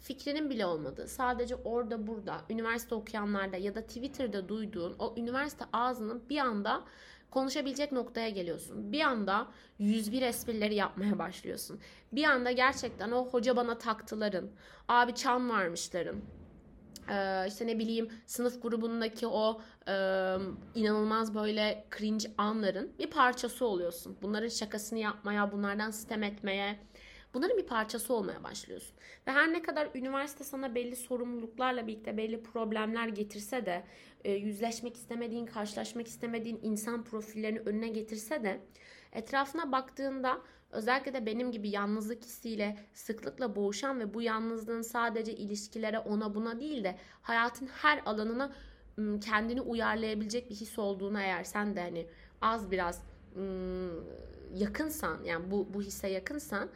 fikrinin 0.00 0.50
bile 0.50 0.66
olmadığı, 0.66 1.08
sadece 1.08 1.56
orada 1.56 2.06
burada, 2.06 2.40
üniversite 2.50 2.94
okuyanlarda 2.94 3.56
ya 3.56 3.74
da 3.74 3.82
Twitter'da 3.82 4.48
duyduğun 4.48 4.96
o 4.98 5.14
üniversite 5.16 5.64
ağzının 5.72 6.22
bir 6.28 6.38
anda 6.38 6.84
konuşabilecek 7.30 7.92
noktaya 7.92 8.28
geliyorsun. 8.28 8.92
Bir 8.92 9.00
anda 9.00 9.46
101 9.78 10.22
esprileri 10.22 10.74
yapmaya 10.74 11.18
başlıyorsun. 11.18 11.80
Bir 12.12 12.24
anda 12.24 12.50
gerçekten 12.50 13.10
o 13.10 13.26
hoca 13.26 13.56
bana 13.56 13.78
taktıların, 13.78 14.50
abi 14.88 15.14
çan 15.14 15.50
varmışların, 15.50 16.16
işte 17.48 17.66
ne 17.66 17.78
bileyim 17.78 18.10
sınıf 18.26 18.62
grubundaki 18.62 19.26
o 19.26 19.60
inanılmaz 20.74 21.34
böyle 21.34 21.84
cringe 21.98 22.30
anların 22.38 22.92
bir 22.98 23.10
parçası 23.10 23.66
oluyorsun. 23.66 24.16
Bunların 24.22 24.48
şakasını 24.48 24.98
yapmaya, 24.98 25.52
bunlardan 25.52 25.90
sistem 25.90 26.22
etmeye, 26.22 26.78
bunların 27.34 27.58
bir 27.58 27.66
parçası 27.66 28.14
olmaya 28.14 28.44
başlıyorsun. 28.44 28.96
Ve 29.26 29.32
her 29.32 29.52
ne 29.52 29.62
kadar 29.62 29.88
üniversite 29.94 30.44
sana 30.44 30.74
belli 30.74 30.96
sorumluluklarla 30.96 31.86
birlikte 31.86 32.16
belli 32.16 32.42
problemler 32.42 33.08
getirse 33.08 33.66
de, 33.66 33.84
e, 34.24 34.32
yüzleşmek 34.32 34.96
istemediğin, 34.96 35.46
karşılaşmak 35.46 36.08
istemediğin 36.08 36.60
insan 36.62 37.04
profillerini 37.04 37.58
önüne 37.58 37.88
getirse 37.88 38.44
de 38.44 38.60
etrafına 39.12 39.72
baktığında 39.72 40.42
Özellikle 40.72 41.14
de 41.14 41.26
benim 41.26 41.52
gibi 41.52 41.68
yalnızlık 41.68 42.24
hissiyle 42.24 42.78
sıklıkla 42.92 43.56
boğuşan 43.56 44.00
ve 44.00 44.14
bu 44.14 44.22
yalnızlığın 44.22 44.82
sadece 44.82 45.34
ilişkilere 45.34 45.98
ona 45.98 46.34
buna 46.34 46.60
değil 46.60 46.84
de 46.84 46.96
hayatın 47.22 47.66
her 47.66 48.02
alanına 48.06 48.52
kendini 49.24 49.60
uyarlayabilecek 49.60 50.50
bir 50.50 50.54
his 50.54 50.78
olduğunu 50.78 51.20
eğer 51.20 51.44
sen 51.44 51.76
de 51.76 51.80
hani 51.80 52.06
az 52.40 52.70
biraz 52.70 53.02
yakınsan 54.54 55.24
yani 55.24 55.50
bu, 55.50 55.74
bu 55.74 55.82
hisse 55.82 56.08
yakınsan 56.08 56.70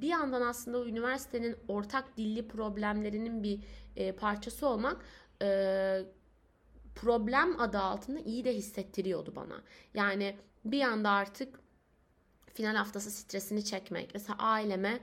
bir 0.00 0.08
yandan 0.08 0.42
aslında 0.42 0.84
üniversitenin 0.84 1.56
ortak 1.68 2.16
dilli 2.16 2.48
problemlerinin 2.48 3.42
bir 3.42 3.60
parçası 4.12 4.68
olmak 4.68 5.04
problem 6.94 7.60
adı 7.60 7.78
altında 7.78 8.20
iyi 8.20 8.44
de 8.44 8.54
hissettiriyordu 8.54 9.36
bana. 9.36 9.62
Yani 9.94 10.36
bir 10.64 10.80
anda 10.82 11.10
artık 11.10 11.60
final 12.54 12.74
haftası 12.76 13.10
stresini 13.10 13.64
çekmek. 13.64 14.10
Mesela 14.14 14.38
aileme 14.38 15.00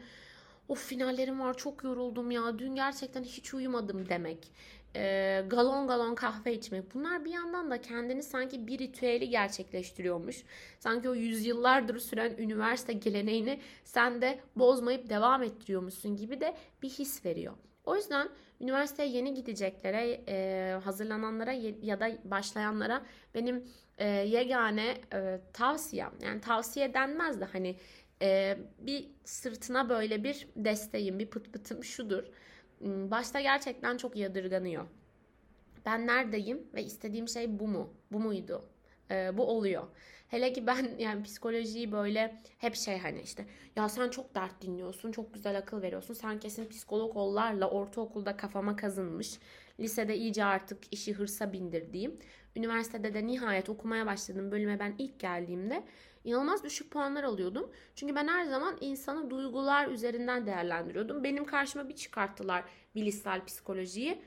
o 0.68 0.76
finallerim 0.76 1.40
var 1.40 1.58
çok 1.58 1.84
yoruldum 1.84 2.32
ya 2.32 2.60
dün 2.60 2.76
gerçekten 2.76 3.24
hiç 3.24 3.54
uyumadım 3.54 4.10
demek. 4.10 4.52
E, 4.96 5.44
galon 5.48 5.88
galon 5.88 6.16
kahve 6.16 6.54
içmek. 6.54 6.94
Bunlar 6.94 7.26
bir 7.26 7.32
yandan 7.32 7.72
da 7.72 7.82
kendini 7.82 8.24
sanki 8.24 8.68
bir 8.68 8.80
ritüeli 8.80 9.30
gerçekleştiriyormuş. 9.30 10.44
Sanki 10.80 11.10
o 11.10 11.16
yüzyıllardır 11.16 12.00
süren 12.00 12.36
üniversite 12.38 12.94
geleneğini 12.94 13.60
sen 13.84 14.22
de 14.22 14.40
bozmayıp 14.56 15.10
devam 15.10 15.44
ettiriyormuşsun 15.44 16.18
gibi 16.18 16.42
de 16.42 16.56
bir 16.82 16.90
his 16.90 17.26
veriyor. 17.26 17.54
O 17.86 17.96
yüzden 17.96 18.30
üniversiteye 18.62 19.10
yeni 19.10 19.34
gideceklere, 19.34 20.22
e, 20.28 20.80
hazırlananlara 20.84 21.52
ya 21.82 22.00
da 22.00 22.12
başlayanlara 22.24 23.02
benim 23.36 23.64
e, 23.98 24.08
yegane 24.08 24.98
e, 25.14 25.40
tavsiyem 25.54 26.12
yani 26.22 26.42
tavsiye 26.42 26.94
denmez 26.94 27.42
de 27.42 27.46
hani 27.46 27.76
e, 28.24 28.58
bir 28.80 29.10
sırtına 29.24 29.90
böyle 29.90 30.24
bir 30.24 30.48
desteğim 30.56 31.20
bir 31.20 31.28
pıt 31.28 31.54
pıtım 31.54 31.84
şudur. 31.84 32.24
Hmm, 32.80 33.12
başta 33.12 33.42
gerçekten 33.42 33.98
çok 33.98 34.16
yadırganıyor. 34.16 34.88
Ben 35.86 36.08
neredeyim 36.08 36.68
ve 36.74 36.84
istediğim 36.84 37.28
şey 37.28 37.60
bu 37.60 37.68
mu? 37.68 37.94
Bu 38.12 38.20
muydu? 38.20 38.66
E, 39.12 39.38
bu 39.38 39.46
oluyor. 39.46 39.84
Hele 40.28 40.54
ki 40.54 40.68
ben 40.68 40.96
yani 41.00 41.24
psikolojiyi 41.24 41.92
böyle 41.92 42.42
hep 42.58 42.76
şey 42.76 42.98
hani 42.98 43.22
işte 43.22 43.46
ya 43.76 43.90
sen 43.90 44.10
çok 44.10 44.36
dert 44.36 44.62
dinliyorsun, 44.62 45.12
çok 45.12 45.34
güzel 45.34 45.58
akıl 45.58 45.82
veriyorsun. 45.82 46.14
Sen 46.14 46.40
kesin 46.40 46.70
psikolog 46.70 47.18
ollarla 47.18 47.70
ortaokulda 47.70 48.38
kafama 48.38 48.76
kazınmış. 48.76 49.40
Lisede 49.80 50.18
iyice 50.18 50.44
artık 50.46 50.78
işi 50.92 51.14
hırsa 51.14 51.54
bindirdiğim. 51.54 52.20
Üniversitede 52.56 53.14
de 53.14 53.28
nihayet 53.28 53.70
okumaya 53.70 54.06
başladığım 54.06 54.52
bölüme 54.52 54.80
ben 54.80 54.96
ilk 54.98 55.20
geldiğimde 55.20 55.84
inanılmaz 56.24 56.64
düşük 56.64 56.92
puanlar 56.92 57.24
alıyordum. 57.24 57.72
Çünkü 57.96 58.16
ben 58.16 58.28
her 58.28 58.46
zaman 58.46 58.78
insanı 58.82 59.30
duygular 59.30 59.88
üzerinden 59.88 60.46
değerlendiriyordum. 60.46 61.24
Benim 61.24 61.46
karşıma 61.46 61.90
bir 61.90 61.96
çıkarttılar 61.96 62.64
bilişsel 62.96 63.46
psikolojiyi. 63.46 64.22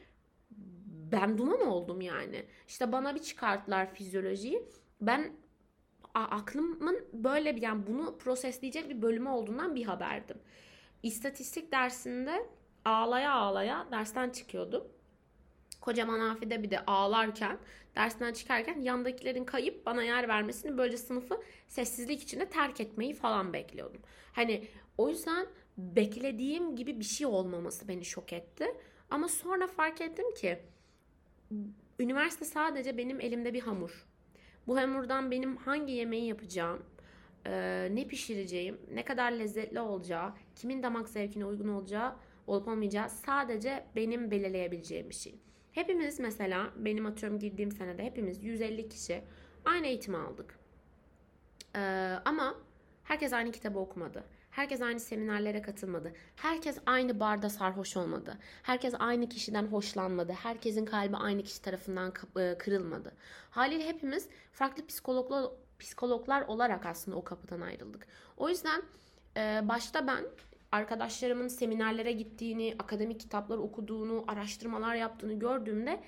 Ben 1.12 1.38
duman 1.38 1.61
oldum 1.61 2.00
yani. 2.00 2.46
İşte 2.68 2.92
bana 2.92 3.14
bir 3.14 3.22
çıkarttılar 3.22 3.94
fizyolojiyi. 3.94 4.62
Ben 5.00 5.32
aklımın 6.14 7.04
böyle 7.12 7.56
bir 7.56 7.62
yani 7.62 7.87
bunu 7.87 8.18
prosesleyecek 8.18 8.88
bir 8.88 9.02
bölümü 9.02 9.28
olduğundan 9.28 9.74
bir 9.74 9.85
haberdim. 9.85 10.38
İstatistik 11.02 11.72
dersinde 11.72 12.46
ağlaya 12.85 13.32
ağlaya 13.32 13.87
dersten 13.92 14.30
çıkıyordum. 14.30 14.85
Kocaman 15.87 16.20
Afide 16.20 16.62
bir 16.62 16.70
de 16.70 16.85
ağlarken 16.85 17.59
dersinden 17.96 18.33
çıkarken 18.33 18.81
yandakilerin 18.81 19.44
kayıp 19.44 19.87
bana 19.87 20.03
yer 20.03 20.29
vermesini 20.29 20.79
böylece 20.79 20.96
sınıfı 20.96 21.40
sessizlik 21.68 22.22
içinde 22.22 22.49
terk 22.49 22.81
etmeyi 22.81 23.14
falan 23.14 23.53
bekliyordum. 23.53 24.01
Hani 24.33 24.68
o 24.99 25.09
yüzden 25.09 25.46
beklediğim 25.79 26.77
gibi 26.77 26.99
bir 27.01 27.05
şey 27.05 27.27
olmaması 27.27 27.88
beni 27.88 28.05
şok 28.05 28.33
etti. 28.33 28.66
Ama 29.11 29.29
sonra 29.29 29.66
fark 29.66 30.01
ettim 30.01 30.35
ki 30.35 30.59
üniversite 32.01 32.44
sadece 32.44 32.99
benim 32.99 33.20
elimde 33.20 33.55
bir 33.55 33.61
hamur. 33.61 34.07
Bu 34.66 34.77
hamurdan 34.77 35.31
benim 35.31 35.57
hangi 35.57 35.92
yemeği 35.92 36.27
yapacağım, 36.27 36.83
ne 37.90 38.07
pişireceğim, 38.09 38.81
ne 38.94 39.05
kadar 39.05 39.33
lezzetli 39.33 39.81
olacağı, 39.81 40.33
kimin 40.57 40.83
damak 40.83 41.09
zevkine 41.09 41.44
uygun 41.44 41.68
olacağı 41.68 42.16
olup 42.46 42.68
olmayacağı 42.68 43.11
sadece 43.11 43.85
benim 43.96 44.31
belirleyebileceğim 44.31 45.11
bir 45.11 45.14
şey. 45.14 45.35
Hepimiz 45.77 46.21
mesela 46.21 46.71
benim 46.77 47.07
atıyorum 47.07 47.39
girdiğim 47.39 47.73
senede 47.73 48.05
hepimiz 48.05 48.45
150 48.45 48.89
kişi 48.89 49.23
aynı 49.65 49.87
eğitimi 49.87 50.17
aldık. 50.17 50.59
Ee, 51.77 52.15
ama 52.25 52.55
herkes 53.05 53.33
aynı 53.33 53.53
kitabı 53.53 53.79
okumadı. 53.79 54.25
Herkes 54.51 54.83
aynı 54.83 55.01
seminerlere 55.01 55.62
katılmadı. 55.62 56.12
Herkes 56.37 56.79
aynı 56.87 57.21
barda 57.21 57.51
sarhoş 57.51 57.97
olmadı. 57.97 58.39
Herkes 58.62 58.95
aynı 58.99 59.29
kişiden 59.29 59.67
hoşlanmadı. 59.67 60.33
Herkesin 60.33 60.85
kalbi 60.85 61.17
aynı 61.17 61.43
kişi 61.43 61.62
tarafından 61.62 62.12
e, 62.39 62.59
kırılmadı. 62.59 63.12
Haliyle 63.51 63.87
hepimiz 63.87 64.29
farklı 64.53 64.87
psikologlar, 64.87 65.51
psikologlar 65.79 66.43
olarak 66.43 66.87
aslında 66.87 67.17
o 67.17 67.25
kapıdan 67.25 67.61
ayrıldık. 67.61 68.07
O 68.37 68.49
yüzden 68.49 68.83
e, 69.37 69.61
başta 69.69 70.07
ben 70.07 70.25
arkadaşlarımın 70.72 71.48
seminerlere 71.48 72.12
gittiğini, 72.12 72.74
akademik 72.79 73.20
kitaplar 73.20 73.59
okuduğunu, 73.59 74.24
araştırmalar 74.29 74.94
yaptığını 74.94 75.38
gördüğümde 75.38 76.00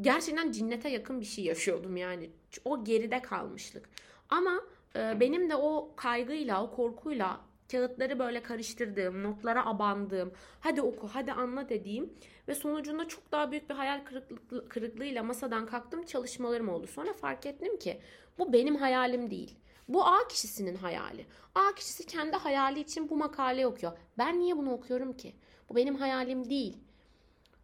gerçekten 0.00 0.52
cinnete 0.52 0.88
yakın 0.88 1.20
bir 1.20 1.26
şey 1.26 1.44
yaşıyordum 1.44 1.96
yani. 1.96 2.30
O 2.64 2.84
geride 2.84 3.22
kalmışlık. 3.22 3.88
Ama 4.28 4.60
e, 4.96 5.20
benim 5.20 5.50
de 5.50 5.56
o 5.56 5.92
kaygıyla, 5.96 6.64
o 6.64 6.70
korkuyla 6.70 7.40
kağıtları 7.72 8.18
böyle 8.18 8.42
karıştırdığım, 8.42 9.22
notlara 9.22 9.66
abandığım, 9.66 10.32
hadi 10.60 10.82
oku, 10.82 11.08
hadi 11.12 11.32
anla 11.32 11.68
dediğim 11.68 12.12
ve 12.48 12.54
sonucunda 12.54 13.08
çok 13.08 13.32
daha 13.32 13.50
büyük 13.50 13.70
bir 13.70 13.74
hayal 13.74 14.04
kırıklığı, 14.04 14.68
kırıklığıyla 14.68 15.22
masadan 15.22 15.66
kalktım 15.66 16.04
çalışmalarım 16.04 16.68
oldu. 16.68 16.86
Sonra 16.86 17.12
fark 17.12 17.46
ettim 17.46 17.78
ki 17.78 18.00
bu 18.38 18.52
benim 18.52 18.76
hayalim 18.76 19.30
değil. 19.30 19.56
Bu 19.88 20.06
A 20.06 20.28
kişisinin 20.28 20.74
hayali. 20.74 21.26
A 21.54 21.74
kişisi 21.74 22.06
kendi 22.06 22.36
hayali 22.36 22.80
için 22.80 23.08
bu 23.08 23.16
makale 23.16 23.66
okuyor. 23.66 23.92
Ben 24.18 24.40
niye 24.40 24.56
bunu 24.56 24.72
okuyorum 24.72 25.12
ki? 25.16 25.34
Bu 25.68 25.76
benim 25.76 25.94
hayalim 25.94 26.50
değil. 26.50 26.78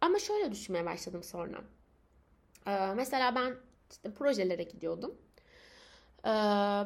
Ama 0.01 0.19
şöyle 0.19 0.51
düşünmeye 0.51 0.85
başladım 0.85 1.23
sonra. 1.23 1.61
Ee, 2.67 2.93
mesela 2.95 3.35
ben 3.35 3.55
işte 3.91 4.13
projelere 4.13 4.63
gidiyordum. 4.63 5.15
Ee, 6.23 6.29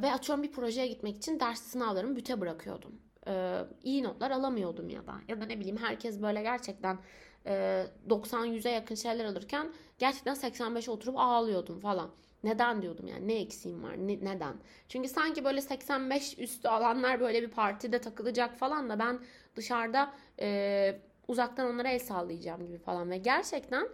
ve 0.01 0.11
atıyorum 0.13 0.43
bir 0.43 0.51
projeye 0.51 0.87
gitmek 0.87 1.17
için 1.17 1.39
ders 1.39 1.61
sınavlarımı 1.61 2.15
büte 2.15 2.41
bırakıyordum. 2.41 3.01
Ee, 3.27 3.61
iyi 3.83 4.03
notlar 4.03 4.31
alamıyordum 4.31 4.89
ya 4.89 5.07
da. 5.07 5.15
Ya 5.27 5.41
da 5.41 5.45
ne 5.45 5.59
bileyim 5.59 5.77
herkes 5.77 6.21
böyle 6.21 6.41
gerçekten 6.41 6.99
e, 7.45 7.85
90-100'e 8.09 8.71
yakın 8.71 8.95
şeyler 8.95 9.25
alırken 9.25 9.73
gerçekten 9.97 10.35
85'e 10.35 10.91
oturup 10.91 11.17
ağlıyordum 11.17 11.79
falan. 11.79 12.11
Neden 12.43 12.81
diyordum 12.81 13.07
yani 13.07 13.27
ne 13.27 13.33
eksiğim 13.41 13.83
var 13.83 13.97
ne, 13.97 14.25
neden? 14.25 14.55
Çünkü 14.89 15.09
sanki 15.09 15.45
böyle 15.45 15.61
85 15.61 16.39
üstü 16.39 16.67
alanlar 16.67 17.19
böyle 17.19 17.41
bir 17.41 17.51
partide 17.51 18.01
takılacak 18.01 18.57
falan 18.57 18.89
da 18.89 18.99
ben 18.99 19.19
dışarıda 19.55 20.13
e, 20.39 20.99
uzaktan 21.27 21.73
onlara 21.73 21.89
el 21.89 21.99
sallayacağım 21.99 22.67
gibi 22.67 22.77
falan 22.77 23.09
ve 23.09 23.17
gerçekten 23.17 23.87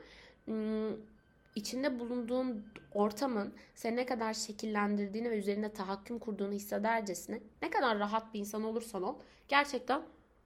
içinde 1.55 1.99
bulunduğun 1.99 2.65
ortamın 2.93 3.53
seni 3.75 3.95
ne 3.95 4.05
kadar 4.05 4.33
şekillendirdiğini 4.33 5.29
ve 5.31 5.37
üzerinde 5.37 5.73
tahakküm 5.73 6.19
kurduğunu 6.19 6.51
hissedercesine 6.51 7.39
ne 7.61 7.69
kadar 7.69 7.99
rahat 7.99 8.33
bir 8.33 8.39
insan 8.39 8.63
olursan 8.63 9.03
ol 9.03 9.15
gerçekten 9.47 10.01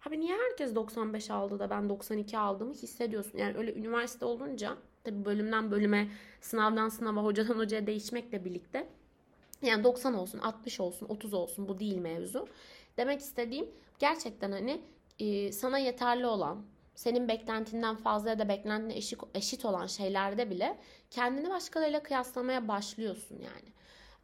abi 0.07 0.19
niye 0.19 0.35
herkes 0.37 0.75
95 0.75 1.31
aldı 1.31 1.59
da 1.59 1.69
ben 1.69 1.89
92 1.89 2.37
aldığımı 2.37 2.73
hissediyorsun. 2.73 3.37
Yani 3.37 3.57
öyle 3.57 3.73
üniversite 3.73 4.25
olunca 4.25 4.77
tabi 5.05 5.25
bölümden 5.25 5.71
bölüme 5.71 6.07
sınavdan 6.41 6.89
sınava 6.89 7.23
hocadan 7.23 7.57
hocaya 7.57 7.87
değişmekle 7.87 8.45
birlikte 8.45 8.87
yani 9.61 9.83
90 9.83 10.13
olsun 10.13 10.39
60 10.39 10.79
olsun 10.79 11.05
30 11.09 11.33
olsun 11.33 11.67
bu 11.67 11.79
değil 11.79 11.97
mevzu. 11.97 12.47
Demek 12.97 13.19
istediğim 13.21 13.69
gerçekten 13.99 14.51
hani 14.51 14.81
sana 15.51 15.77
yeterli 15.77 16.25
olan 16.25 16.65
senin 16.95 17.27
beklentinden 17.27 17.95
fazla 17.95 18.29
ya 18.29 18.39
da 18.39 18.49
beklentine 18.49 18.97
eşit, 18.97 19.19
eşit 19.33 19.65
olan 19.65 19.87
şeylerde 19.87 20.49
bile 20.49 20.77
kendini 21.11 21.49
başkalarıyla 21.49 22.03
kıyaslamaya 22.03 22.67
başlıyorsun 22.67 23.39
yani. 23.39 23.75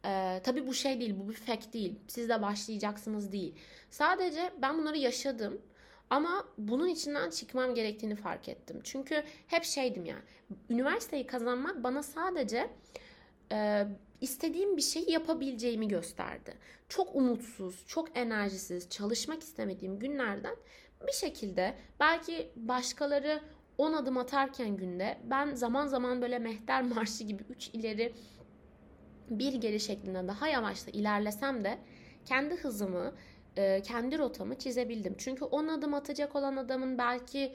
Ee, 0.04 0.40
tabii 0.44 0.66
bu 0.66 0.74
şey 0.74 1.00
değil, 1.00 1.14
bu 1.18 1.28
bir 1.28 1.34
fact 1.34 1.72
değil. 1.72 1.98
Siz 2.08 2.28
de 2.28 2.42
başlayacaksınız 2.42 3.32
değil. 3.32 3.54
Sadece 3.90 4.50
ben 4.62 4.78
bunları 4.78 4.98
yaşadım. 4.98 5.62
Ama 6.12 6.44
bunun 6.58 6.88
içinden 6.88 7.30
çıkmam 7.30 7.74
gerektiğini 7.74 8.14
fark 8.16 8.48
ettim. 8.48 8.80
Çünkü 8.84 9.22
hep 9.46 9.64
şeydim 9.64 10.04
yani. 10.04 10.22
Üniversiteyi 10.70 11.26
kazanmak 11.26 11.84
bana 11.84 12.02
sadece 12.02 12.70
e, 13.52 13.86
istediğim 14.20 14.76
bir 14.76 14.82
şeyi 14.82 15.10
yapabileceğimi 15.10 15.88
gösterdi. 15.88 16.54
Çok 16.88 17.16
umutsuz, 17.16 17.86
çok 17.86 18.18
enerjisiz, 18.18 18.90
çalışmak 18.90 19.42
istemediğim 19.42 19.98
günlerden 19.98 20.56
bir 21.06 21.12
şekilde 21.12 21.74
belki 22.00 22.50
başkaları 22.56 23.40
10 23.78 23.92
adım 23.92 24.18
atarken 24.18 24.76
günde 24.76 25.18
ben 25.24 25.54
zaman 25.54 25.86
zaman 25.86 26.22
böyle 26.22 26.38
mehter 26.38 26.82
marşı 26.82 27.24
gibi 27.24 27.42
3 27.50 27.68
ileri 27.68 28.14
bir 29.30 29.54
geri 29.54 29.80
şeklinde 29.80 30.28
daha 30.28 30.48
yavaşta 30.48 30.90
ilerlesem 30.90 31.64
de 31.64 31.78
kendi 32.24 32.56
hızımı, 32.56 33.12
e, 33.56 33.82
kendi 33.82 34.18
rotamı 34.18 34.58
çizebildim. 34.58 35.14
Çünkü 35.18 35.44
10 35.44 35.68
adım 35.68 35.94
atacak 35.94 36.36
olan 36.36 36.56
adamın 36.56 36.98
belki 36.98 37.52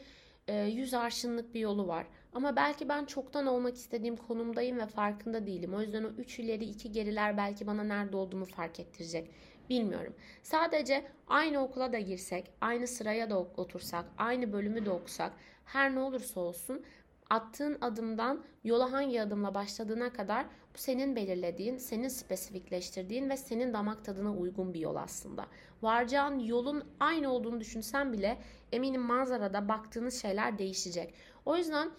100 0.47 0.93
e, 0.93 0.97
arşınlık 0.97 1.53
bir 1.53 1.60
yolu 1.60 1.88
var. 1.88 2.07
Ama 2.33 2.55
belki 2.55 2.89
ben 2.89 3.05
çoktan 3.05 3.45
olmak 3.45 3.75
istediğim 3.75 4.15
konumdayım 4.15 4.79
ve 4.79 4.86
farkında 4.86 5.47
değilim. 5.47 5.73
O 5.73 5.81
yüzden 5.81 6.03
o 6.03 6.07
3 6.07 6.39
ileri 6.39 6.65
2 6.65 6.91
geriler 6.91 7.38
belki 7.38 7.67
bana 7.67 7.83
nerede 7.83 8.17
olduğumu 8.17 8.45
fark 8.45 8.79
ettirecek. 8.79 9.31
Bilmiyorum. 9.69 10.13
Sadece 10.43 11.05
aynı 11.27 11.63
okula 11.63 11.93
da 11.93 11.99
girsek, 11.99 12.51
aynı 12.62 12.88
sıraya 12.88 13.29
da 13.29 13.39
otursak, 13.39 14.05
aynı 14.17 14.53
bölümü 14.53 14.86
de 14.86 14.89
okusak, 14.89 15.33
her 15.65 15.95
ne 15.95 15.99
olursa 15.99 16.39
olsun 16.39 16.86
attığın 17.29 17.77
adımdan 17.81 18.43
yola 18.63 18.91
hangi 18.91 19.21
adımla 19.21 19.53
başladığına 19.53 20.13
kadar 20.13 20.45
bu 20.45 20.77
senin 20.77 21.15
belirlediğin, 21.15 21.77
senin 21.77 22.07
spesifikleştirdiğin 22.07 23.29
ve 23.29 23.37
senin 23.37 23.73
damak 23.73 24.05
tadına 24.05 24.33
uygun 24.33 24.73
bir 24.73 24.79
yol 24.79 24.95
aslında. 24.95 25.45
Varacağın 25.81 26.39
yolun 26.39 26.83
aynı 26.99 27.31
olduğunu 27.31 27.59
düşünsen 27.59 28.13
bile 28.13 28.37
eminim 28.71 29.01
manzarada 29.01 29.67
baktığınız 29.67 30.21
şeyler 30.21 30.57
değişecek. 30.57 31.13
O 31.45 31.57
yüzden 31.57 31.91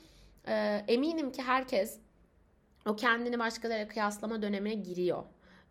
e, 0.49 0.85
eminim 0.89 1.33
ki 1.33 1.43
herkes 1.43 1.99
o 2.87 2.97
kendini 2.97 3.39
başkalarıyla 3.39 3.89
kıyaslama 3.89 4.43
dönemine 4.43 4.75
giriyor. 4.75 5.25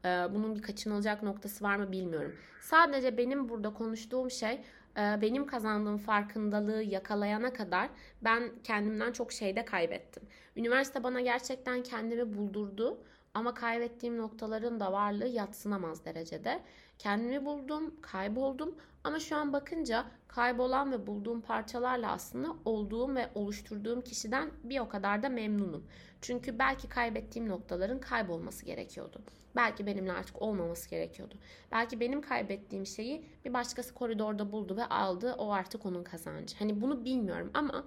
Ee, 0.06 0.08
bunun 0.08 0.56
bir 0.56 0.62
kaçınılacak 0.62 1.24
noktası 1.24 1.64
var 1.64 1.76
mı 1.76 1.92
bilmiyorum. 1.92 2.36
Sadece 2.62 3.18
benim 3.18 3.50
burada 3.50 3.74
konuştuğum 3.74 4.32
şey 4.32 4.52
e, 4.54 4.62
benim 4.98 5.46
kazandığım 5.46 5.98
farkındalığı 5.98 6.84
yakalayana 6.84 7.54
kadar 7.54 7.90
ben 8.22 8.52
kendimden 8.64 9.12
çok 9.12 9.32
şeyde 9.32 9.66
kaybettim. 9.66 10.24
Üniversite 10.56 11.04
bana 11.04 11.22
gerçekten 11.22 11.84
kendimi 11.84 12.38
buldurdu 12.38 13.04
ama 13.34 13.54
kaybettiğim 13.54 14.18
noktaların 14.18 14.80
da 14.80 14.92
varlığı 14.92 15.28
yatsınamaz 15.28 16.06
derecede. 16.06 16.64
Kendimi 17.00 17.46
buldum, 17.46 17.96
kayboldum 18.02 18.76
ama 19.04 19.20
şu 19.20 19.36
an 19.36 19.54
bakınca 19.54 20.06
kaybolan 20.28 20.92
ve 20.92 21.08
bulduğum 21.08 21.42
parçalarla 21.42 22.12
aslında 22.12 22.56
olduğum 22.66 23.16
ve 23.16 23.30
oluşturduğum 23.36 24.02
kişiden 24.02 24.52
bir 24.64 24.80
o 24.80 24.90
kadar 24.90 25.24
da 25.24 25.30
memnunum. 25.30 25.88
Çünkü 26.22 26.60
belki 26.60 26.90
kaybettiğim 26.90 27.50
noktaların 27.50 28.00
kaybolması 28.00 28.66
gerekiyordu. 28.66 29.22
Belki 29.56 29.86
benimle 29.86 30.12
artık 30.12 30.42
olmaması 30.42 30.90
gerekiyordu. 30.90 31.36
Belki 31.72 32.00
benim 32.00 32.22
kaybettiğim 32.22 32.86
şeyi 32.86 33.26
bir 33.46 33.54
başkası 33.54 33.94
koridorda 33.94 34.52
buldu 34.52 34.78
ve 34.78 34.86
aldı. 34.86 35.36
O 35.38 35.52
artık 35.52 35.86
onun 35.86 36.04
kazancı. 36.04 36.58
Hani 36.60 36.82
bunu 36.82 37.06
bilmiyorum 37.06 37.52
ama 37.54 37.86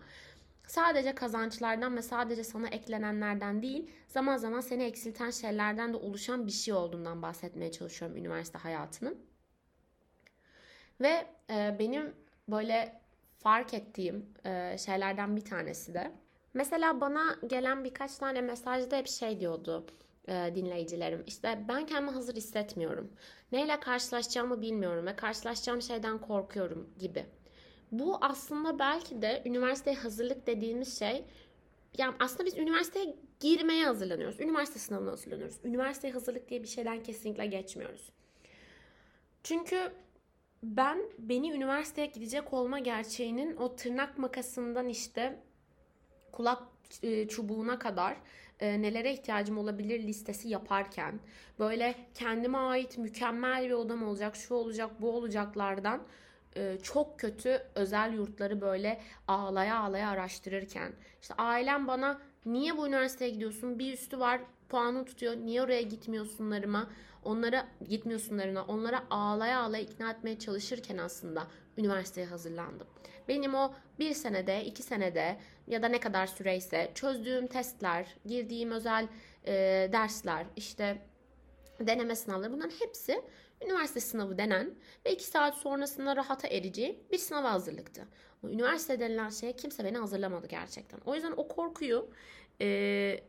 sadece 0.71 1.15
kazançlardan 1.15 1.97
ve 1.97 2.03
sadece 2.03 2.45
sana 2.45 2.69
eklenenlerden 2.69 3.63
değil, 3.63 3.91
zaman 4.09 4.37
zaman 4.37 4.61
seni 4.61 4.83
eksilten 4.83 5.31
şeylerden 5.31 5.93
de 5.93 5.97
oluşan 5.97 6.47
bir 6.47 6.53
şey 6.53 6.75
olduğundan 6.75 7.23
bahsetmeye 7.23 7.73
çalışıyorum 7.73 8.17
üniversite 8.17 8.59
hayatının. 8.59 9.19
Ve 11.01 11.27
e, 11.51 11.77
benim 11.79 12.15
böyle 12.49 13.01
fark 13.39 13.75
ettiğim 13.75 14.27
e, 14.45 14.79
şeylerden 14.79 15.37
bir 15.37 15.45
tanesi 15.45 15.95
de 15.95 16.13
mesela 16.55 17.01
bana 17.01 17.37
gelen 17.47 17.85
birkaç 17.85 18.17
tane 18.19 18.41
mesajda 18.41 18.97
hep 18.97 19.07
şey 19.07 19.41
diyordu 19.41 19.87
e, 20.29 20.53
dinleyicilerim. 20.55 21.25
İşte 21.27 21.65
ben 21.69 21.87
kendimi 21.87 22.11
hazır 22.11 22.37
hissetmiyorum. 22.37 23.13
Neyle 23.53 23.81
karşılaşacağımı 23.81 24.63
bilmiyorum 24.63 25.07
ve 25.07 25.17
karşılaşacağım 25.17 25.83
şeyden 25.83 26.19
korkuyorum 26.19 26.91
gibi. 26.99 27.27
Bu 27.93 28.19
aslında 28.21 28.79
belki 28.79 29.23
de 29.23 29.43
üniversiteye 29.47 29.97
hazırlık 29.97 30.47
dediğimiz 30.47 30.99
şey 30.99 31.25
yani 31.99 32.15
aslında 32.21 32.47
biz 32.47 32.59
üniversiteye 32.59 33.17
girmeye 33.41 33.85
hazırlanıyoruz. 33.85 34.41
Üniversite 34.41 34.79
sınavına 34.79 35.11
hazırlanıyoruz. 35.11 35.57
Üniversiteye 35.65 36.13
hazırlık 36.13 36.49
diye 36.49 36.63
bir 36.63 36.69
şeyden 36.69 37.03
kesinlikle 37.03 37.47
geçmiyoruz. 37.47 38.13
Çünkü 39.43 39.93
ben 40.63 40.99
beni 41.19 41.53
üniversiteye 41.53 42.07
gidecek 42.07 42.53
olma 42.53 42.79
gerçeğinin 42.79 43.57
o 43.57 43.77
tırnak 43.77 44.19
makasından 44.19 44.89
işte 44.89 45.43
kulak 46.33 46.63
e, 47.03 47.29
çubuğuna 47.29 47.79
kadar 47.79 48.17
e, 48.61 48.83
nelere 48.83 49.13
ihtiyacım 49.13 49.59
olabilir 49.59 50.03
listesi 50.03 50.49
yaparken 50.49 51.21
böyle 51.59 51.95
kendime 52.15 52.59
ait 52.59 52.99
mükemmel 52.99 53.65
bir 53.65 53.73
odam 53.73 54.03
olacak, 54.03 54.37
şu 54.37 54.55
olacak, 54.55 54.91
bu 55.01 55.11
olacaklardan 55.11 56.03
e, 56.57 56.79
çok 56.83 57.21
kötü 57.21 57.63
özel 57.75 58.13
yurtları 58.13 58.61
böyle 58.61 59.01
ağlaya 59.29 59.79
ağlaya 59.79 60.11
araştırırken 60.11 60.93
işte 61.23 61.35
ailem 61.35 61.89
bana 61.89 62.21
niye 62.47 62.77
bu 62.77 62.89
üniversiteye 62.89 63.31
gidiyorsun? 63.31 63.79
Bir 63.79 63.93
üstü 63.93 64.21
var 64.21 64.41
puanı 64.71 65.05
tutuyor. 65.05 65.37
Niye 65.37 65.63
oraya 65.63 65.83
gitmiyorsunlarıma? 65.83 66.91
Onlara 67.25 67.67
gitmiyorsunlarına, 67.89 68.65
onlara 68.65 69.03
ağlaya 69.11 69.61
ağlaya 69.61 69.83
ikna 69.83 70.11
etmeye 70.11 70.39
çalışırken 70.39 70.99
aslında 70.99 71.47
üniversiteye 71.79 72.27
hazırlandım. 72.27 72.87
Benim 73.29 73.55
o 73.55 73.75
bir 73.99 74.15
senede, 74.15 74.65
iki 74.65 74.83
senede 74.83 75.37
ya 75.67 75.83
da 75.83 75.89
ne 75.89 76.01
kadar 76.01 76.27
süreyse 76.27 76.91
çözdüğüm 76.95 77.47
testler, 77.47 78.07
girdiğim 78.27 78.71
özel 78.71 79.09
e, 79.47 79.53
dersler, 79.93 80.47
işte 80.57 81.03
deneme 81.81 82.17
sınavları 82.17 82.53
bunların 82.53 82.81
hepsi 82.81 83.23
üniversite 83.65 84.01
sınavı 84.01 84.39
denen 84.39 84.75
ve 85.07 85.13
iki 85.13 85.25
saat 85.25 85.55
sonrasında 85.55 86.17
rahata 86.17 86.49
erici 86.49 86.99
bir 87.13 87.19
sınava 87.19 87.53
hazırlıktı. 87.53 88.09
Ama 88.43 88.53
üniversite 88.53 89.01
denilen 89.01 89.29
şeye 89.29 89.53
kimse 89.53 89.85
beni 89.85 89.99
hazırlamadı 89.99 90.47
gerçekten. 90.47 91.01
O 91.07 91.15
yüzden 91.15 91.33
o 91.37 91.49
korkuyu 91.49 92.11
e, 92.61 93.21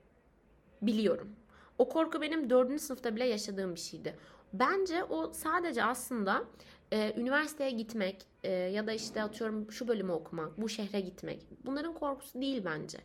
biliyorum. 0.81 1.35
O 1.77 1.89
korku 1.89 2.21
benim 2.21 2.49
dördüncü 2.49 2.83
sınıfta 2.83 3.15
bile 3.15 3.25
yaşadığım 3.25 3.75
bir 3.75 3.79
şeydi. 3.79 4.15
Bence 4.53 5.03
o 5.03 5.33
sadece 5.33 5.83
aslında 5.83 6.43
e, 6.91 7.13
üniversiteye 7.17 7.71
gitmek 7.71 8.25
e, 8.43 8.51
ya 8.51 8.87
da 8.87 8.93
işte 8.93 9.23
atıyorum 9.23 9.71
şu 9.71 9.87
bölümü 9.87 10.11
okumak, 10.11 10.61
bu 10.61 10.69
şehre 10.69 10.99
gitmek. 10.99 11.45
Bunların 11.65 11.93
korkusu 11.93 12.41
değil 12.41 12.61
bence. 12.65 12.97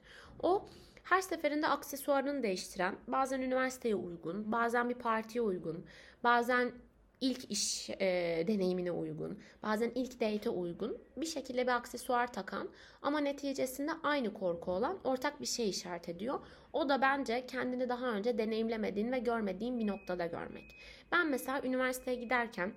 O 0.42 0.66
her 1.02 1.20
seferinde 1.20 1.68
aksesuarını 1.68 2.42
değiştiren, 2.42 2.96
bazen 3.08 3.40
üniversiteye 3.40 3.94
uygun, 3.94 4.52
bazen 4.52 4.88
bir 4.88 4.94
partiye 4.94 5.42
uygun, 5.42 5.86
bazen 6.24 6.72
ilk 7.20 7.50
iş 7.50 7.90
e, 7.90 8.44
deneyimine 8.48 8.90
uygun, 8.90 9.38
bazen 9.62 9.92
ilk 9.94 10.20
date'e 10.20 10.50
uygun 10.50 10.98
bir 11.16 11.26
şekilde 11.26 11.62
bir 11.62 11.72
aksesuar 11.72 12.32
takan 12.32 12.68
ama 13.02 13.18
neticesinde 13.18 13.90
aynı 14.02 14.34
korku 14.34 14.72
olan 14.72 14.98
ortak 15.04 15.40
bir 15.40 15.46
şey 15.46 15.70
işaret 15.70 16.08
ediyor. 16.08 16.40
O 16.72 16.88
da 16.88 17.00
bence 17.00 17.46
kendini 17.46 17.88
daha 17.88 18.06
önce 18.06 18.38
deneyimlemediğin 18.38 19.12
ve 19.12 19.18
görmediğin 19.18 19.78
bir 19.78 19.86
noktada 19.86 20.26
görmek. 20.26 20.76
Ben 21.12 21.30
mesela 21.30 21.62
üniversiteye 21.62 22.16
giderken 22.16 22.72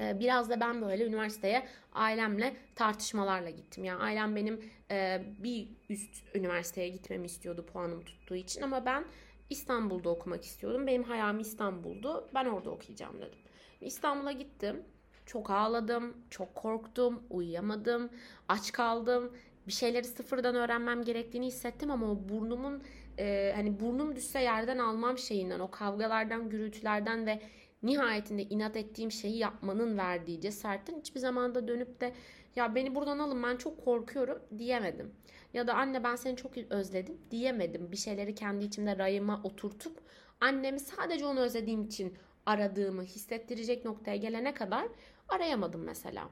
e, 0.00 0.20
Biraz 0.20 0.50
da 0.50 0.60
ben 0.60 0.82
böyle 0.82 1.06
üniversiteye 1.06 1.66
ailemle 1.92 2.56
tartışmalarla 2.74 3.50
gittim. 3.50 3.84
Yani 3.84 4.02
ailem 4.02 4.36
benim 4.36 4.60
e, 4.90 5.22
bir 5.38 5.68
üst 5.88 6.24
üniversiteye 6.34 6.88
gitmemi 6.88 7.26
istiyordu 7.26 7.66
puanım 7.72 8.04
tuttuğu 8.04 8.34
için 8.36 8.62
ama 8.62 8.86
ben 8.86 9.04
İstanbul'da 9.50 10.08
okumak 10.10 10.44
istiyordum. 10.44 10.86
Benim 10.86 11.02
hayalim 11.02 11.40
İstanbul'du. 11.40 12.28
Ben 12.34 12.44
orada 12.44 12.70
okuyacağım 12.70 13.18
dedim. 13.18 13.38
İstanbul'a 13.80 14.32
gittim. 14.32 14.84
Çok 15.26 15.50
ağladım, 15.50 16.16
çok 16.30 16.54
korktum, 16.54 17.22
uyuyamadım, 17.30 18.10
aç 18.48 18.72
kaldım. 18.72 19.32
Bir 19.66 19.72
şeyleri 19.72 20.04
sıfırdan 20.04 20.54
öğrenmem 20.54 21.04
gerektiğini 21.04 21.46
hissettim 21.46 21.90
ama 21.90 22.10
o 22.12 22.28
burnumun 22.28 22.82
e, 23.18 23.52
hani 23.56 23.80
burnum 23.80 24.16
düşse 24.16 24.40
yerden 24.40 24.78
almam 24.78 25.18
şeyinden, 25.18 25.60
o 25.60 25.70
kavgalardan, 25.70 26.50
gürültülerden 26.50 27.26
ve 27.26 27.40
nihayetinde 27.82 28.42
inat 28.42 28.76
ettiğim 28.76 29.12
şeyi 29.12 29.38
yapmanın 29.38 29.98
verdiği 29.98 30.40
cesaretin 30.40 31.00
hiçbir 31.00 31.20
zamanda 31.20 31.68
dönüp 31.68 32.00
de 32.00 32.12
ya 32.56 32.74
beni 32.74 32.94
buradan 32.94 33.18
alın 33.18 33.42
ben 33.42 33.56
çok 33.56 33.84
korkuyorum 33.84 34.42
diyemedim. 34.58 35.14
Ya 35.54 35.66
da 35.66 35.74
anne 35.74 36.04
ben 36.04 36.16
seni 36.16 36.36
çok 36.36 36.58
özledim 36.58 37.20
diyemedim. 37.30 37.92
Bir 37.92 37.96
şeyleri 37.96 38.34
kendi 38.34 38.64
içimde 38.64 38.98
rayıma 38.98 39.40
oturtup 39.44 40.00
annemi 40.40 40.80
sadece 40.80 41.26
onu 41.26 41.40
özlediğim 41.40 41.84
için 41.84 42.16
aradığımı 42.46 43.02
hissettirecek 43.02 43.84
noktaya 43.84 44.16
gelene 44.16 44.54
kadar 44.54 44.88
arayamadım 45.28 45.80
mesela. 45.84 46.28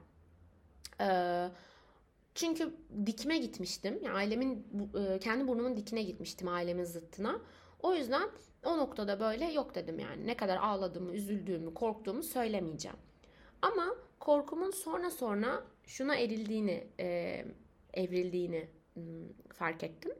Ee, 1.01 1.47
çünkü 2.35 2.73
dikme 3.05 3.37
gitmiştim. 3.37 3.99
Yani 4.03 4.15
ailemin 4.15 4.67
e, 4.99 5.19
kendi 5.19 5.47
burnumun 5.47 5.77
dikine 5.77 6.03
gitmiştim 6.03 6.47
ailemin 6.47 6.83
zıttına. 6.83 7.41
O 7.79 7.95
yüzden 7.95 8.29
o 8.65 8.77
noktada 8.77 9.19
böyle 9.19 9.45
yok 9.45 9.75
dedim 9.75 9.99
yani. 9.99 10.27
Ne 10.27 10.37
kadar 10.37 10.57
ağladığımı, 10.57 11.13
üzüldüğümü, 11.13 11.73
korktuğumu 11.73 12.23
söylemeyeceğim. 12.23 12.97
Ama 13.61 13.85
korkumun 14.19 14.71
sonra 14.71 15.09
sonra 15.11 15.63
şuna 15.87 16.15
erildiğini, 16.15 16.87
e, 16.99 17.45
evrildiğini 17.93 18.67
fark 19.53 19.83
ettim. 19.83 20.11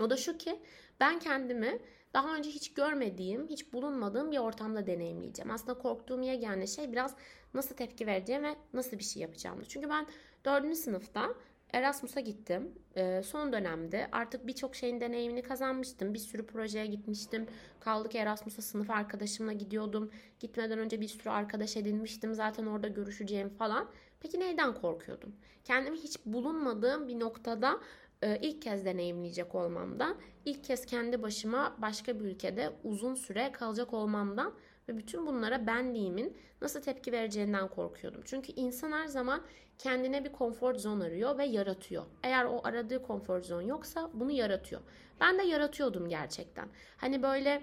O 0.00 0.10
da 0.10 0.16
şu 0.16 0.38
ki 0.38 0.60
ben 1.00 1.18
kendimi 1.18 1.78
daha 2.14 2.36
önce 2.36 2.50
hiç 2.50 2.74
görmediğim, 2.74 3.48
hiç 3.48 3.72
bulunmadığım 3.72 4.30
bir 4.30 4.38
ortamda 4.38 4.86
deneyimleyeceğim. 4.86 5.50
Aslında 5.50 5.78
korktuğum 5.78 6.22
yegane 6.22 6.66
şey 6.66 6.92
biraz 6.92 7.14
nasıl 7.54 7.74
tepki 7.76 8.06
vereceğim 8.06 8.42
ve 8.42 8.56
nasıl 8.72 8.98
bir 8.98 9.04
şey 9.04 9.22
yapacağımdı. 9.22 9.64
Çünkü 9.64 9.88
ben 9.88 10.06
dördüncü 10.44 10.76
sınıfta 10.76 11.34
Erasmus'a 11.72 12.20
gittim. 12.20 12.72
Ee, 12.96 13.22
son 13.24 13.52
dönemde 13.52 14.08
artık 14.12 14.46
birçok 14.46 14.76
şeyin 14.76 15.00
deneyimini 15.00 15.42
kazanmıştım. 15.42 16.14
Bir 16.14 16.18
sürü 16.18 16.46
projeye 16.46 16.86
gitmiştim. 16.86 17.46
Kaldık 17.80 18.14
Erasmus'a 18.14 18.62
sınıf 18.62 18.90
arkadaşımla 18.90 19.52
gidiyordum. 19.52 20.10
Gitmeden 20.40 20.78
önce 20.78 21.00
bir 21.00 21.08
sürü 21.08 21.30
arkadaş 21.30 21.76
edinmiştim. 21.76 22.34
Zaten 22.34 22.66
orada 22.66 22.88
görüşeceğim 22.88 23.48
falan. 23.48 23.90
Peki 24.20 24.40
neyden 24.40 24.74
korkuyordum? 24.74 25.36
Kendimi 25.64 25.96
hiç 25.96 26.16
bulunmadığım 26.26 27.08
bir 27.08 27.20
noktada 27.20 27.80
e, 28.22 28.38
ilk 28.42 28.62
kez 28.62 28.84
deneyimleyecek 28.84 29.54
olmamdan, 29.54 30.16
ilk 30.44 30.64
kez 30.64 30.86
kendi 30.86 31.22
başıma 31.22 31.76
başka 31.78 32.20
bir 32.20 32.24
ülkede 32.24 32.70
uzun 32.84 33.14
süre 33.14 33.52
kalacak 33.52 33.94
olmamdan 33.94 34.54
ve 34.88 34.96
bütün 34.96 35.26
bunlara 35.26 35.66
benliğimin 35.66 36.36
nasıl 36.62 36.82
tepki 36.82 37.12
vereceğinden 37.12 37.68
korkuyordum. 37.68 38.22
Çünkü 38.24 38.52
insan 38.52 38.92
her 38.92 39.06
zaman 39.06 39.42
kendine 39.78 40.24
bir 40.24 40.32
konfor 40.32 40.74
zon 40.74 41.00
arıyor 41.00 41.38
ve 41.38 41.44
yaratıyor. 41.44 42.04
Eğer 42.22 42.44
o 42.44 42.60
aradığı 42.64 43.02
konfor 43.02 43.40
zon 43.40 43.62
yoksa 43.62 44.10
bunu 44.14 44.30
yaratıyor. 44.30 44.80
Ben 45.20 45.38
de 45.38 45.42
yaratıyordum 45.42 46.08
gerçekten. 46.08 46.68
Hani 46.96 47.22
böyle 47.22 47.62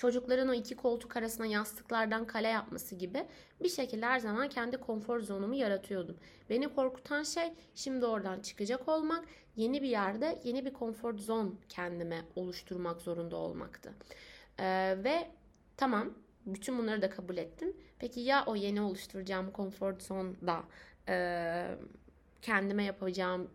çocukların 0.00 0.48
o 0.48 0.54
iki 0.54 0.76
koltuk 0.76 1.16
arasına 1.16 1.46
yastıklardan 1.46 2.26
kale 2.26 2.48
yapması 2.48 2.94
gibi 2.94 3.26
bir 3.62 3.68
şekilde 3.68 4.06
her 4.06 4.18
zaman 4.18 4.48
kendi 4.48 4.76
konfor 4.76 5.20
zonumu 5.20 5.54
yaratıyordum. 5.54 6.16
Beni 6.50 6.68
korkutan 6.68 7.22
şey 7.22 7.52
şimdi 7.74 8.06
oradan 8.06 8.40
çıkacak 8.40 8.88
olmak, 8.88 9.24
yeni 9.56 9.82
bir 9.82 9.88
yerde 9.88 10.38
yeni 10.44 10.64
bir 10.64 10.72
konfor 10.72 11.18
zon 11.18 11.58
kendime 11.68 12.22
oluşturmak 12.36 13.00
zorunda 13.00 13.36
olmaktı. 13.36 13.92
Ee, 14.58 14.96
ve 15.04 15.30
tamam 15.76 16.14
bütün 16.46 16.78
bunları 16.78 17.02
da 17.02 17.10
kabul 17.10 17.36
ettim. 17.36 17.76
Peki 17.98 18.20
ya 18.20 18.44
o 18.46 18.56
yeni 18.56 18.80
oluşturacağım 18.80 19.50
konfor 19.50 20.00
zonda 20.00 20.62
e, 21.08 21.66
kendime 22.42 22.84
yapacağım 22.84 23.50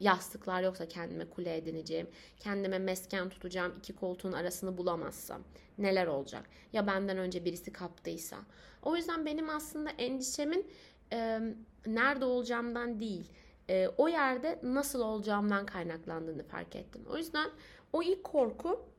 yastıklar 0.00 0.62
yoksa 0.62 0.88
kendime 0.88 1.30
kule 1.30 1.56
edineceğim, 1.56 2.08
kendime 2.38 2.78
mesken 2.78 3.28
tutacağım 3.28 3.74
iki 3.78 3.92
koltuğun 3.92 4.32
arasını 4.32 4.78
bulamazsam 4.78 5.42
neler 5.78 6.06
olacak? 6.06 6.44
Ya 6.72 6.86
benden 6.86 7.18
önce 7.18 7.44
birisi 7.44 7.72
kaptıysa. 7.72 8.36
O 8.82 8.96
yüzden 8.96 9.26
benim 9.26 9.50
aslında 9.50 9.90
endişemin 9.90 10.66
e, 11.12 11.40
nerede 11.86 12.24
olacağımdan 12.24 13.00
değil, 13.00 13.30
e, 13.68 13.88
o 13.88 14.08
yerde 14.08 14.58
nasıl 14.62 15.00
olacağımdan 15.00 15.66
kaynaklandığını 15.66 16.42
fark 16.42 16.76
ettim. 16.76 17.02
O 17.10 17.16
yüzden 17.16 17.50
o 17.92 18.02
ilk 18.02 18.24
korku 18.24 18.90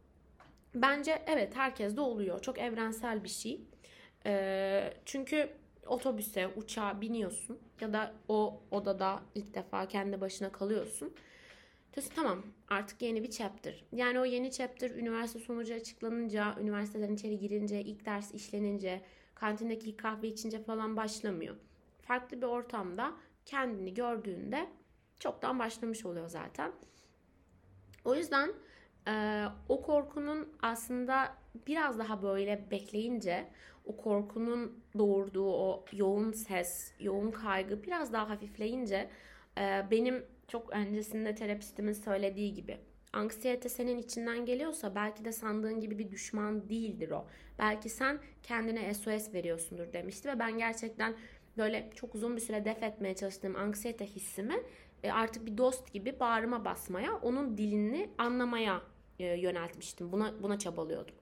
bence 0.75 1.23
evet 1.27 1.55
herkeste 1.55 2.01
oluyor. 2.01 2.41
Çok 2.41 2.59
evrensel 2.59 3.23
bir 3.23 3.29
şey. 3.29 3.61
E, 4.25 4.93
çünkü 5.05 5.49
otobüse, 5.87 6.47
uçağa 6.47 7.01
biniyorsun 7.01 7.59
ya 7.81 7.93
da 7.93 8.13
o 8.27 8.61
odada 8.71 9.21
ilk 9.35 9.53
defa 9.53 9.87
kendi 9.87 10.21
başına 10.21 10.51
kalıyorsun. 10.51 11.13
Diyorsun 11.93 12.15
tamam 12.15 12.43
artık 12.69 13.01
yeni 13.01 13.23
bir 13.23 13.29
chapter. 13.29 13.83
Yani 13.91 14.19
o 14.19 14.25
yeni 14.25 14.51
chapter 14.51 14.89
üniversite 14.89 15.39
sonucu 15.39 15.73
açıklanınca, 15.73 16.55
üniversiteden 16.61 17.13
içeri 17.13 17.39
girince, 17.39 17.81
ilk 17.81 18.05
ders 18.05 18.33
işlenince, 18.33 19.01
kantindeki 19.35 19.97
kahve 19.97 20.27
içince 20.27 20.63
falan 20.63 20.97
başlamıyor. 20.97 21.55
Farklı 22.01 22.41
bir 22.41 22.47
ortamda 22.47 23.13
kendini 23.45 23.93
gördüğünde 23.93 24.69
çoktan 25.19 25.59
başlamış 25.59 26.05
oluyor 26.05 26.27
zaten. 26.27 26.71
O 28.05 28.15
yüzden 28.15 28.53
e, 29.07 29.45
o 29.69 29.81
korkunun 29.81 30.49
aslında 30.61 31.37
biraz 31.67 31.99
daha 31.99 32.23
böyle 32.23 32.67
bekleyince 32.71 33.47
o 33.85 33.97
korkunun 33.97 34.83
doğurduğu 34.97 35.53
o 35.53 35.85
yoğun 35.93 36.31
ses, 36.31 36.93
yoğun 36.99 37.31
kaygı 37.31 37.83
biraz 37.83 38.13
daha 38.13 38.29
hafifleyince 38.29 39.09
e, 39.57 39.85
benim 39.91 40.25
çok 40.47 40.73
öncesinde 40.73 41.35
terapistimin 41.35 41.93
söylediği 41.93 42.53
gibi 42.53 42.77
anksiyete 43.13 43.69
senin 43.69 43.97
içinden 43.97 44.45
geliyorsa 44.45 44.95
belki 44.95 45.25
de 45.25 45.31
sandığın 45.31 45.79
gibi 45.79 45.99
bir 45.99 46.11
düşman 46.11 46.69
değildir 46.69 47.11
o. 47.11 47.25
Belki 47.59 47.89
sen 47.89 48.19
kendine 48.43 48.93
SOS 48.93 49.33
veriyorsundur 49.33 49.93
demişti 49.93 50.29
ve 50.29 50.39
ben 50.39 50.57
gerçekten 50.57 51.15
böyle 51.57 51.89
çok 51.95 52.15
uzun 52.15 52.35
bir 52.35 52.41
süre 52.41 52.65
def 52.65 52.83
etmeye 52.83 53.15
çalıştığım 53.15 53.55
anksiyete 53.55 54.05
hissimi 54.05 54.55
e, 55.03 55.11
artık 55.11 55.45
bir 55.45 55.57
dost 55.57 55.93
gibi 55.93 56.19
bağrıma 56.19 56.65
basmaya, 56.65 57.15
onun 57.15 57.57
dilini 57.57 58.09
anlamaya 58.17 58.81
e, 59.19 59.25
yöneltmiştim. 59.25 60.11
Buna 60.11 60.43
buna 60.43 60.59
çabalıyordum. 60.59 61.15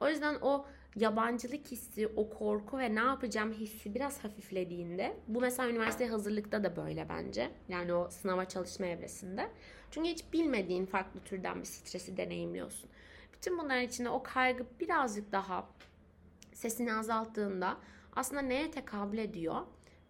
O 0.00 0.08
yüzden 0.08 0.34
o 0.42 0.66
yabancılık 0.96 1.66
hissi, 1.66 2.06
o 2.16 2.30
korku 2.30 2.78
ve 2.78 2.94
ne 2.94 3.00
yapacağım 3.00 3.52
hissi 3.52 3.94
biraz 3.94 4.24
hafiflediğinde 4.24 5.16
bu 5.28 5.40
mesela 5.40 5.70
üniversite 5.70 6.06
hazırlıkta 6.06 6.64
da 6.64 6.76
böyle 6.76 7.08
bence. 7.08 7.50
Yani 7.68 7.94
o 7.94 8.10
sınava 8.10 8.44
çalışma 8.44 8.86
evresinde. 8.86 9.50
Çünkü 9.90 10.08
hiç 10.08 10.32
bilmediğin 10.32 10.86
farklı 10.86 11.20
türden 11.20 11.60
bir 11.60 11.66
stresi 11.66 12.16
deneyimliyorsun. 12.16 12.90
Bütün 13.32 13.58
bunların 13.58 13.84
içinde 13.84 14.08
o 14.08 14.22
kaygı 14.22 14.66
birazcık 14.80 15.32
daha 15.32 15.68
sesini 16.52 16.94
azalttığında 16.94 17.76
aslında 18.16 18.42
neye 18.42 18.70
tekabül 18.70 19.18
ediyor 19.18 19.60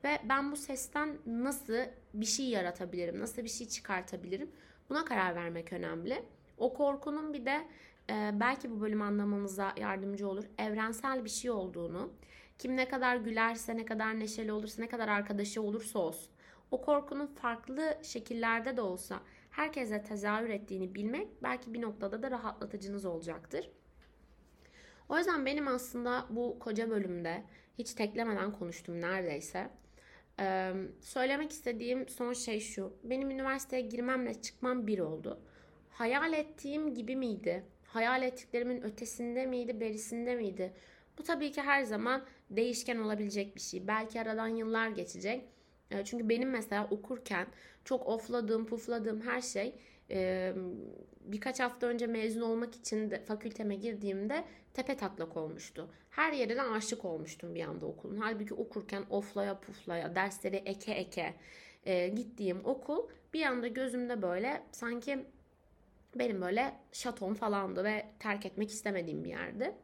ve 0.05 0.19
ben 0.25 0.53
bu 0.53 0.57
sesten 0.57 1.19
nasıl 1.27 1.75
bir 2.15 2.27
şey 2.27 2.47
yaratabilirim, 2.47 3.21
nasıl 3.21 3.45
bir 3.45 3.49
şey 3.49 3.69
çıkartabilirim 3.69 4.51
buna 4.91 5.05
karar 5.05 5.35
vermek 5.35 5.73
önemli. 5.73 6.23
O 6.59 6.75
korkunun 6.75 7.33
bir 7.33 7.47
de 7.47 7.67
e, 8.11 8.31
belki 8.41 8.71
bu 8.71 8.81
bölüm 8.81 9.03
anlamamıza 9.03 9.73
yardımcı 9.77 10.29
olur. 10.29 10.45
Evrensel 10.59 11.25
bir 11.25 11.31
şey 11.31 11.51
olduğunu, 11.51 12.13
kim 12.59 12.77
ne 12.77 12.89
kadar 12.89 13.17
gülerse, 13.17 13.77
ne 13.77 13.85
kadar 13.85 14.21
neşeli 14.21 14.53
olursa, 14.53 14.83
ne 14.83 14.89
kadar 14.89 15.09
arkadaşı 15.09 15.63
olursa 15.63 15.99
olsun. 15.99 16.33
O 16.71 16.83
korkunun 16.83 17.27
farklı 17.27 17.99
şekillerde 18.03 18.77
de 18.77 18.81
olsa 18.81 19.21
herkese 19.51 20.03
tezahür 20.03 20.49
ettiğini 20.49 20.95
bilmek 20.95 21.43
belki 21.43 21.75
bir 21.75 21.83
noktada 21.83 22.23
da 22.23 22.31
rahatlatıcınız 22.31 23.05
olacaktır. 23.05 23.71
O 25.09 25.19
yüzden 25.19 25.47
benim 25.47 25.69
aslında 25.69 26.27
bu 26.31 26.59
koca 26.59 26.91
bölümde 26.91 27.45
hiç 27.79 27.95
teklemeden 27.95 28.53
konuştum 28.53 29.01
neredeyse. 29.01 29.71
Ee, 30.41 30.73
söylemek 31.01 31.51
istediğim 31.51 32.09
son 32.09 32.33
şey 32.33 32.61
şu. 32.61 32.93
Benim 33.05 33.31
üniversiteye 33.31 33.83
girmemle 33.83 34.43
çıkmam 34.43 34.87
bir 34.87 34.99
oldu. 34.99 35.41
Hayal 35.91 36.33
ettiğim 36.33 36.95
gibi 36.95 37.17
miydi? 37.17 37.65
Hayal 37.97 38.23
ettiklerimin 38.23 38.83
ötesinde 38.83 39.47
miydi, 39.47 39.81
berisinde 39.81 40.35
miydi? 40.37 40.73
Bu 41.19 41.23
tabii 41.23 41.53
ki 41.53 41.63
her 41.63 41.83
zaman 41.83 42.25
değişken 42.51 42.97
olabilecek 42.97 43.57
bir 43.57 43.61
şey. 43.61 43.87
Belki 43.87 44.21
aradan 44.21 44.49
yıllar 44.49 44.89
geçecek. 44.89 45.45
Çünkü 46.05 46.29
benim 46.29 46.51
mesela 46.51 46.89
okurken 46.91 47.47
çok 47.85 48.07
ofladığım, 48.07 48.67
pufladığım 48.67 49.21
her 49.21 49.41
şey 49.41 49.75
birkaç 51.21 51.61
hafta 51.61 51.87
önce 51.87 52.07
mezun 52.07 52.41
olmak 52.41 52.75
için 52.75 53.11
de 53.11 53.25
fakülteme 53.25 53.77
girdiğimde 53.77 54.45
tepe 54.75 54.97
taklak 54.97 55.37
olmuştu. 55.37 55.91
Her 56.11 56.33
yerine 56.33 56.63
aşık 56.63 57.05
olmuştum 57.05 57.55
bir 57.55 57.65
anda 57.65 57.87
okulun. 57.87 58.17
Halbuki 58.17 58.55
okurken 58.55 59.05
oflaya 59.11 59.61
puflaya, 59.61 60.15
dersleri 60.15 60.57
eke 60.57 60.93
eke 60.93 61.35
e, 61.85 62.09
gittiğim 62.09 62.65
okul 62.65 63.09
bir 63.35 63.43
anda 63.43 63.69
gözümde 63.69 64.23
böyle 64.23 64.63
sanki 64.73 65.27
benim 66.19 66.41
böyle 66.41 66.75
şatom 66.93 67.35
falandı 67.35 67.85
ve 67.85 68.07
terk 68.19 68.47
etmek 68.47 68.71
istemediğim 68.71 69.25
bir 69.25 69.29
yerdi. 69.29 69.75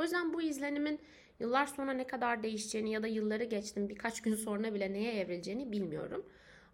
O 0.00 0.02
yüzden 0.02 0.32
bu 0.32 0.42
izlenimin 0.42 1.00
yıllar 1.40 1.66
sonra 1.66 1.92
ne 1.92 2.06
kadar 2.06 2.42
değişeceğini 2.42 2.92
ya 2.92 3.02
da 3.02 3.06
yılları 3.06 3.44
geçtim 3.44 3.88
birkaç 3.88 4.20
gün 4.22 4.34
sonra 4.34 4.74
bile 4.74 4.92
neye 4.92 5.12
evrileceğini 5.12 5.72
bilmiyorum. 5.72 6.26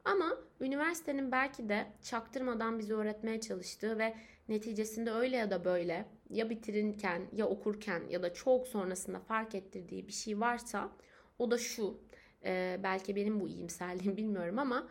Ama 0.04 0.38
üniversitenin 0.60 1.32
belki 1.32 1.68
de 1.68 1.86
çaktırmadan 2.02 2.78
bizi 2.78 2.94
öğretmeye 2.94 3.40
çalıştığı 3.40 3.98
ve 3.98 4.14
neticesinde 4.48 5.10
öyle 5.10 5.36
ya 5.36 5.50
da 5.50 5.64
böyle 5.64 6.06
ya 6.30 6.50
bitirirken 6.50 7.22
ya 7.32 7.46
okurken 7.46 8.02
ya 8.10 8.22
da 8.22 8.34
çok 8.34 8.68
sonrasında 8.68 9.20
fark 9.20 9.54
ettirdiği 9.54 10.08
bir 10.08 10.12
şey 10.12 10.40
varsa 10.40 10.92
o 11.38 11.50
da 11.50 11.58
şu. 11.58 12.00
E, 12.44 12.80
belki 12.82 13.16
benim 13.16 13.40
bu 13.40 13.48
iyimserliğim 13.48 14.16
bilmiyorum 14.16 14.58
ama 14.58 14.88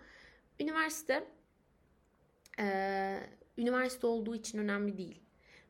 üniversite 0.59 1.28
e, 2.59 3.19
üniversite 3.58 4.08
olduğu 4.08 4.36
için 4.36 4.58
önemli 4.58 4.97
değil. 4.97 5.22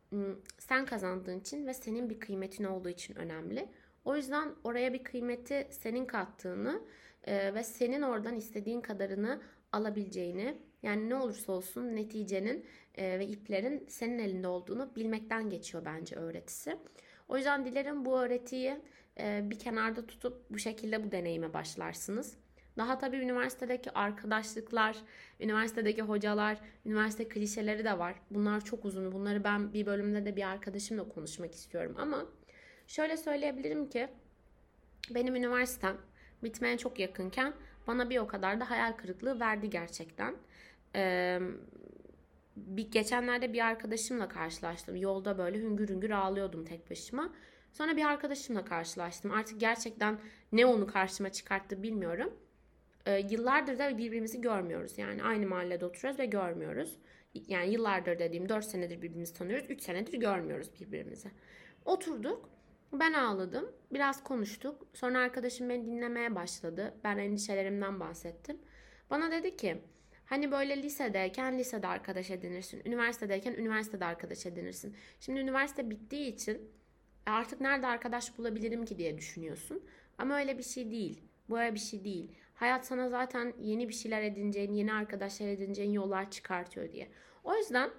Hmm, 0.10 0.36
sen 0.60 0.86
kazandığın 0.86 1.40
için 1.40 1.68
ve 1.68 1.74
senin 1.74 2.10
bir 2.10 2.20
kıymetin 2.20 2.64
olduğu 2.64 2.90
için 2.90 3.16
önemli. 3.16 3.70
O 4.06 4.16
yüzden 4.16 4.56
oraya 4.64 4.94
bir 4.94 5.04
kıymeti 5.04 5.68
senin 5.72 6.06
kattığını 6.06 6.82
e, 7.24 7.54
ve 7.54 7.64
senin 7.64 8.02
oradan 8.02 8.36
istediğin 8.36 8.82
kadarını 8.82 9.42
alabileceğini 9.72 10.58
yani 10.84 11.10
ne 11.10 11.16
olursa 11.16 11.52
olsun 11.52 11.96
neticenin 11.96 12.66
e, 12.96 13.20
ve 13.20 13.28
iplerin 13.28 13.86
senin 13.88 14.20
elinde 14.20 14.48
olduğunu 14.48 14.96
bilmekten 14.96 15.50
geçiyor 15.50 15.86
bence 15.86 16.16
öğretisi. 16.16 16.78
O 17.28 17.38
yüzden 17.38 17.66
dilerim 17.66 18.06
bu 18.06 18.20
öğretiyi 18.20 18.82
e, 19.20 19.42
bir 19.50 19.60
kenarda 19.60 20.08
tutup 20.08 20.50
bu 20.50 20.58
şekilde 20.58 21.04
bu 21.04 21.12
deneyime 21.12 21.54
başlarsınız. 21.54 22.38
Daha 22.78 22.98
tabii 22.98 23.18
üniversitedeki 23.18 23.92
arkadaşlıklar, 23.92 24.98
üniversitedeki 25.40 26.02
hocalar, 26.02 26.58
üniversite 26.86 27.28
klişeleri 27.28 27.86
de 27.86 28.00
var. 28.00 28.16
Bunlar 28.32 28.66
çok 28.66 28.86
uzun. 28.86 29.12
Bunları 29.12 29.44
ben 29.44 29.74
bir 29.74 29.86
bölümde 29.86 30.26
de 30.26 30.36
bir 30.36 30.44
arkadaşımla 30.44 31.10
konuşmak 31.10 31.54
istiyorum 31.54 31.96
ama 31.98 32.26
şöyle 32.88 33.18
söyleyebilirim 33.18 33.90
ki 33.90 34.08
benim 35.10 35.36
üniversitem 35.36 35.98
bitmeye 36.44 36.78
çok 36.78 37.00
yakınken 37.00 37.54
bana 37.88 38.10
bir 38.10 38.18
o 38.18 38.28
kadar 38.28 38.60
da 38.60 38.70
hayal 38.70 38.92
kırıklığı 38.92 39.40
verdi 39.40 39.70
gerçekten. 39.70 40.36
Ee, 40.96 41.40
bir 42.56 42.92
geçenlerde 42.92 43.54
bir 43.54 43.66
arkadaşımla 43.66 44.28
karşılaştım. 44.28 44.96
Yolda 44.96 45.38
böyle 45.38 45.60
hüngür 45.60 45.90
hüngür 45.90 46.10
ağlıyordum 46.10 46.66
tek 46.66 46.92
başıma. 46.92 47.34
Sonra 47.72 47.98
bir 47.98 48.06
arkadaşımla 48.06 48.66
karşılaştım. 48.66 49.32
Artık 49.32 49.60
gerçekten 49.60 50.20
ne 50.52 50.66
onu 50.66 50.88
karşıma 50.88 51.32
çıkarttı 51.32 51.84
bilmiyorum. 51.84 52.34
Ee, 53.08 53.26
yıllardır 53.30 53.80
da 53.80 53.98
birbirimizi 53.98 54.42
görmüyoruz. 54.42 54.98
Yani 54.98 55.24
aynı 55.24 55.48
mahallede 55.48 55.86
oturuyoruz 55.86 56.20
ve 56.20 56.26
görmüyoruz. 56.26 56.98
Yani 57.48 57.72
yıllardır 57.72 58.20
dediğim 58.20 58.50
4 58.50 58.66
senedir 58.66 59.02
birbirimizi 59.02 59.34
tanıyoruz. 59.34 59.70
3 59.70 59.82
senedir 59.82 60.14
görmüyoruz 60.14 60.70
birbirimizi. 60.80 61.32
Oturduk. 61.86 62.50
Ben 62.94 63.14
ağladım. 63.14 63.72
Biraz 63.94 64.24
konuştuk. 64.24 64.88
Sonra 64.94 65.20
arkadaşım 65.20 65.70
beni 65.70 65.86
dinlemeye 65.86 66.36
başladı. 66.36 66.94
Ben 67.04 67.18
endişelerimden 67.18 68.00
bahsettim. 68.00 68.58
Bana 69.10 69.32
dedi 69.32 69.58
ki 69.58 69.82
hani 70.26 70.52
böyle 70.52 70.84
lisedeyken 70.84 71.60
lisede 71.60 71.88
arkadaş 71.88 72.32
edinirsin. 72.32 72.82
Üniversitedeyken 72.86 73.54
üniversitede 73.54 74.06
arkadaş 74.06 74.46
edinirsin. 74.46 74.96
Şimdi 75.20 75.40
üniversite 75.40 75.90
bittiği 75.90 76.34
için 76.34 76.72
e, 77.28 77.32
artık 77.32 77.62
nerede 77.62 77.88
arkadaş 77.88 78.38
bulabilirim 78.38 78.86
ki 78.86 78.98
diye 78.98 79.18
düşünüyorsun. 79.18 79.84
Ama 80.18 80.38
öyle 80.38 80.58
bir 80.58 80.64
şey 80.64 80.92
değil. 80.92 81.22
Bu 81.50 81.60
öyle 81.60 81.74
bir 81.74 81.80
şey 81.80 82.04
değil. 82.04 82.32
Hayat 82.58 82.86
sana 82.86 83.10
zaten 83.10 83.54
yeni 83.60 83.90
bir 83.90 83.94
şeyler 83.94 84.22
edineceğin, 84.22 84.74
yeni 84.74 84.94
arkadaşlar 84.94 85.48
edineceğin 85.48 85.92
yollar 85.92 86.32
çıkartıyor 86.32 86.92
diye. 86.92 87.08
O 87.44 87.56
yüzden 87.56 87.90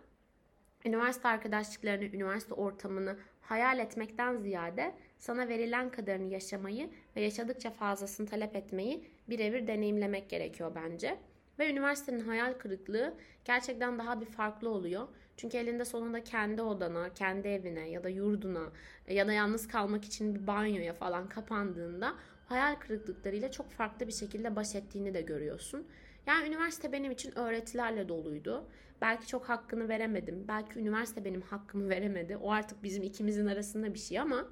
üniversite 0.85 1.29
arkadaşlıklarını, 1.29 2.05
üniversite 2.05 2.55
ortamını 2.55 3.17
hayal 3.41 3.79
etmekten 3.79 4.37
ziyade 4.37 4.95
sana 5.19 5.49
verilen 5.49 5.91
kadarını 5.91 6.33
yaşamayı 6.33 6.91
ve 7.17 7.21
yaşadıkça 7.21 7.71
fazlasını 7.71 8.27
talep 8.27 8.57
etmeyi 8.57 9.05
birebir 9.29 9.67
deneyimlemek 9.67 10.31
gerekiyor 10.31 10.73
bence. 10.75 11.19
Ve 11.59 11.71
üniversitenin 11.71 12.21
hayal 12.21 12.53
kırıklığı 12.53 13.15
gerçekten 13.45 13.99
daha 13.99 14.21
bir 14.21 14.27
farklı 14.27 14.69
oluyor. 14.69 15.09
Çünkü 15.37 15.57
elinde 15.57 15.85
sonunda 15.85 16.25
kendi 16.25 16.63
odana, 16.63 17.13
kendi 17.15 17.49
evine 17.49 17.89
ya 17.89 18.05
da 18.05 18.09
yurduna 18.09 18.73
ya 19.09 19.27
da 19.27 19.33
yalnız 19.33 19.69
kalmak 19.69 20.05
için 20.05 20.35
bir 20.35 20.47
banyoya 20.47 20.95
falan 20.95 21.29
kapandığında 21.29 22.15
hayal 22.49 22.75
kırıklıklarıyla 22.75 23.51
çok 23.51 23.71
farklı 23.71 24.07
bir 24.07 24.13
şekilde 24.13 24.57
baş 24.57 24.75
ettiğini 24.75 25.15
de 25.15 25.21
görüyorsun. 25.21 25.87
Yani 26.27 26.49
üniversite 26.49 26.93
benim 26.93 27.13
için 27.13 27.39
öğretilerle 27.39 28.09
doluydu. 28.09 28.69
Belki 29.01 29.27
çok 29.27 29.49
hakkını 29.49 29.89
veremedim. 29.89 30.45
Belki 30.49 30.79
üniversite 30.79 31.25
benim 31.25 31.43
hakkımı 31.43 31.89
veremedi. 31.91 32.37
O 32.37 32.53
artık 32.53 32.83
bizim 32.83 33.03
ikimizin 33.03 33.47
arasında 33.47 33.95
bir 33.95 33.99
şey 33.99 34.19
ama 34.19 34.49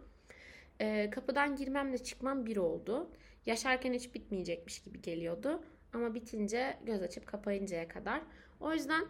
e, 0.80 1.10
kapıdan 1.10 1.56
girmemle 1.56 1.98
çıkmam 1.98 2.46
bir 2.46 2.56
oldu. 2.56 3.10
Yaşarken 3.46 3.92
hiç 3.92 4.14
bitmeyecekmiş 4.14 4.82
gibi 4.82 5.02
geliyordu. 5.02 5.62
Ama 5.92 6.14
bitince 6.14 6.76
göz 6.86 7.02
açıp 7.02 7.26
kapayıncaya 7.26 7.88
kadar. 7.88 8.22
O 8.60 8.72
yüzden 8.72 9.04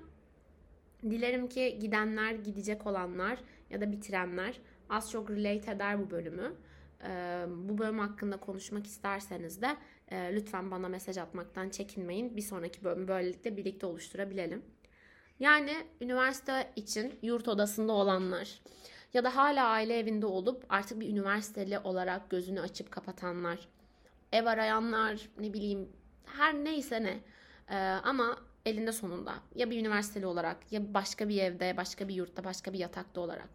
dilerim 1.02 1.48
ki 1.48 1.78
gidenler, 1.80 2.34
gidecek 2.34 2.86
olanlar 2.86 3.38
ya 3.70 3.80
da 3.80 3.92
bitirenler 3.92 4.60
az 4.90 5.10
çok 5.10 5.30
relate 5.30 5.70
eder 5.70 6.00
bu 6.00 6.10
bölümü. 6.10 6.56
Bu 7.48 7.78
bölüm 7.78 7.98
hakkında 7.98 8.36
konuşmak 8.36 8.86
isterseniz 8.86 9.62
de 9.62 9.76
lütfen 10.12 10.70
bana 10.70 10.88
mesaj 10.88 11.18
atmaktan 11.18 11.68
çekinmeyin. 11.68 12.36
Bir 12.36 12.42
sonraki 12.42 12.84
bölümü 12.84 13.08
böylelikle 13.08 13.56
birlikte 13.56 13.86
oluşturabilelim. 13.86 14.62
Yani 15.40 15.72
üniversite 16.00 16.72
için 16.76 17.18
yurt 17.22 17.48
odasında 17.48 17.92
olanlar 17.92 18.60
ya 19.14 19.24
da 19.24 19.36
hala 19.36 19.66
aile 19.66 19.98
evinde 19.98 20.26
olup 20.26 20.64
artık 20.68 21.00
bir 21.00 21.08
üniversiteli 21.08 21.78
olarak 21.78 22.30
gözünü 22.30 22.60
açıp 22.60 22.90
kapatanlar, 22.90 23.68
ev 24.32 24.46
arayanlar, 24.46 25.28
ne 25.38 25.52
bileyim 25.52 25.88
her 26.26 26.54
neyse 26.54 27.02
ne. 27.02 27.20
Ama 28.02 28.36
elinde 28.66 28.92
sonunda 28.92 29.34
ya 29.54 29.70
bir 29.70 29.80
üniversiteli 29.80 30.26
olarak 30.26 30.72
ya 30.72 30.94
başka 30.94 31.28
bir 31.28 31.42
evde, 31.42 31.76
başka 31.76 32.08
bir 32.08 32.14
yurtta, 32.14 32.44
başka 32.44 32.72
bir 32.72 32.78
yatakta 32.78 33.20
olarak 33.20 33.48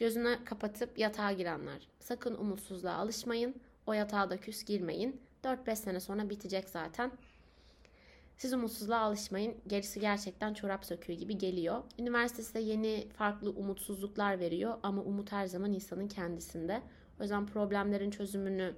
gözünü 0.00 0.38
kapatıp 0.44 0.98
yatağa 0.98 1.32
girenler. 1.32 1.88
Sakın 2.00 2.34
umutsuzluğa 2.34 2.94
alışmayın. 2.94 3.54
O 3.86 3.92
yatağa 3.92 4.30
da 4.30 4.36
küs 4.36 4.64
girmeyin. 4.64 5.20
4-5 5.44 5.76
sene 5.76 6.00
sonra 6.00 6.30
bitecek 6.30 6.68
zaten. 6.68 7.12
Siz 8.36 8.52
umutsuzluğa 8.52 8.98
alışmayın. 8.98 9.56
Gerisi 9.66 10.00
gerçekten 10.00 10.54
çorap 10.54 10.84
söküğü 10.84 11.12
gibi 11.12 11.38
geliyor. 11.38 11.82
Üniversite 11.98 12.42
size 12.42 12.60
yeni 12.60 13.08
farklı 13.08 13.50
umutsuzluklar 13.50 14.40
veriyor 14.40 14.74
ama 14.82 15.02
umut 15.02 15.32
her 15.32 15.46
zaman 15.46 15.72
insanın 15.72 16.08
kendisinde. 16.08 16.82
O 17.20 17.22
yüzden 17.22 17.46
problemlerin 17.46 18.10
çözümünü 18.10 18.74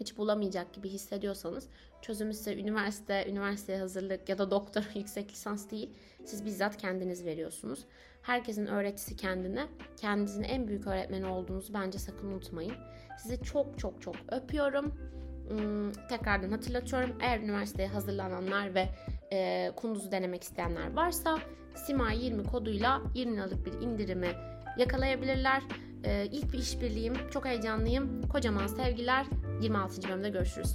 hiç 0.00 0.16
bulamayacak 0.16 0.72
gibi 0.72 0.88
hissediyorsanız 0.88 1.68
çözümü 2.02 2.34
size 2.34 2.54
üniversite, 2.54 3.30
üniversiteye 3.30 3.78
hazırlık 3.78 4.28
ya 4.28 4.38
da 4.38 4.50
doktor 4.50 4.84
yüksek 4.94 5.32
lisans 5.32 5.70
değil. 5.70 5.90
Siz 6.24 6.44
bizzat 6.44 6.76
kendiniz 6.76 7.24
veriyorsunuz. 7.24 7.84
Herkesin 8.28 8.66
öğretisi 8.66 9.16
kendine. 9.16 9.66
Kendinizin 9.96 10.42
en 10.42 10.68
büyük 10.68 10.86
öğretmeni 10.86 11.26
olduğunuzu 11.26 11.74
bence 11.74 11.98
sakın 11.98 12.28
unutmayın. 12.28 12.74
Sizi 13.18 13.42
çok 13.42 13.78
çok 13.78 14.02
çok 14.02 14.14
öpüyorum. 14.28 14.92
Hmm, 15.48 15.92
tekrardan 16.08 16.50
hatırlatıyorum. 16.50 17.16
Eğer 17.20 17.38
üniversiteye 17.38 17.88
hazırlananlar 17.88 18.74
ve 18.74 18.88
e, 19.32 19.70
kunduzu 19.76 20.12
denemek 20.12 20.42
isteyenler 20.42 20.92
varsa 20.92 21.38
Sima 21.86 22.12
20 22.12 22.44
koduyla 22.44 23.02
20 23.14 23.36
liralık 23.36 23.66
bir 23.66 23.72
indirimi 23.72 24.28
yakalayabilirler. 24.78 25.62
E, 26.04 26.26
ilk 26.26 26.52
bir 26.52 26.58
işbirliğim. 26.58 27.14
Çok 27.30 27.46
heyecanlıyım. 27.46 28.28
Kocaman 28.28 28.66
sevgiler. 28.66 29.26
26. 29.62 30.08
bölümde 30.08 30.30
görüşürüz. 30.30 30.74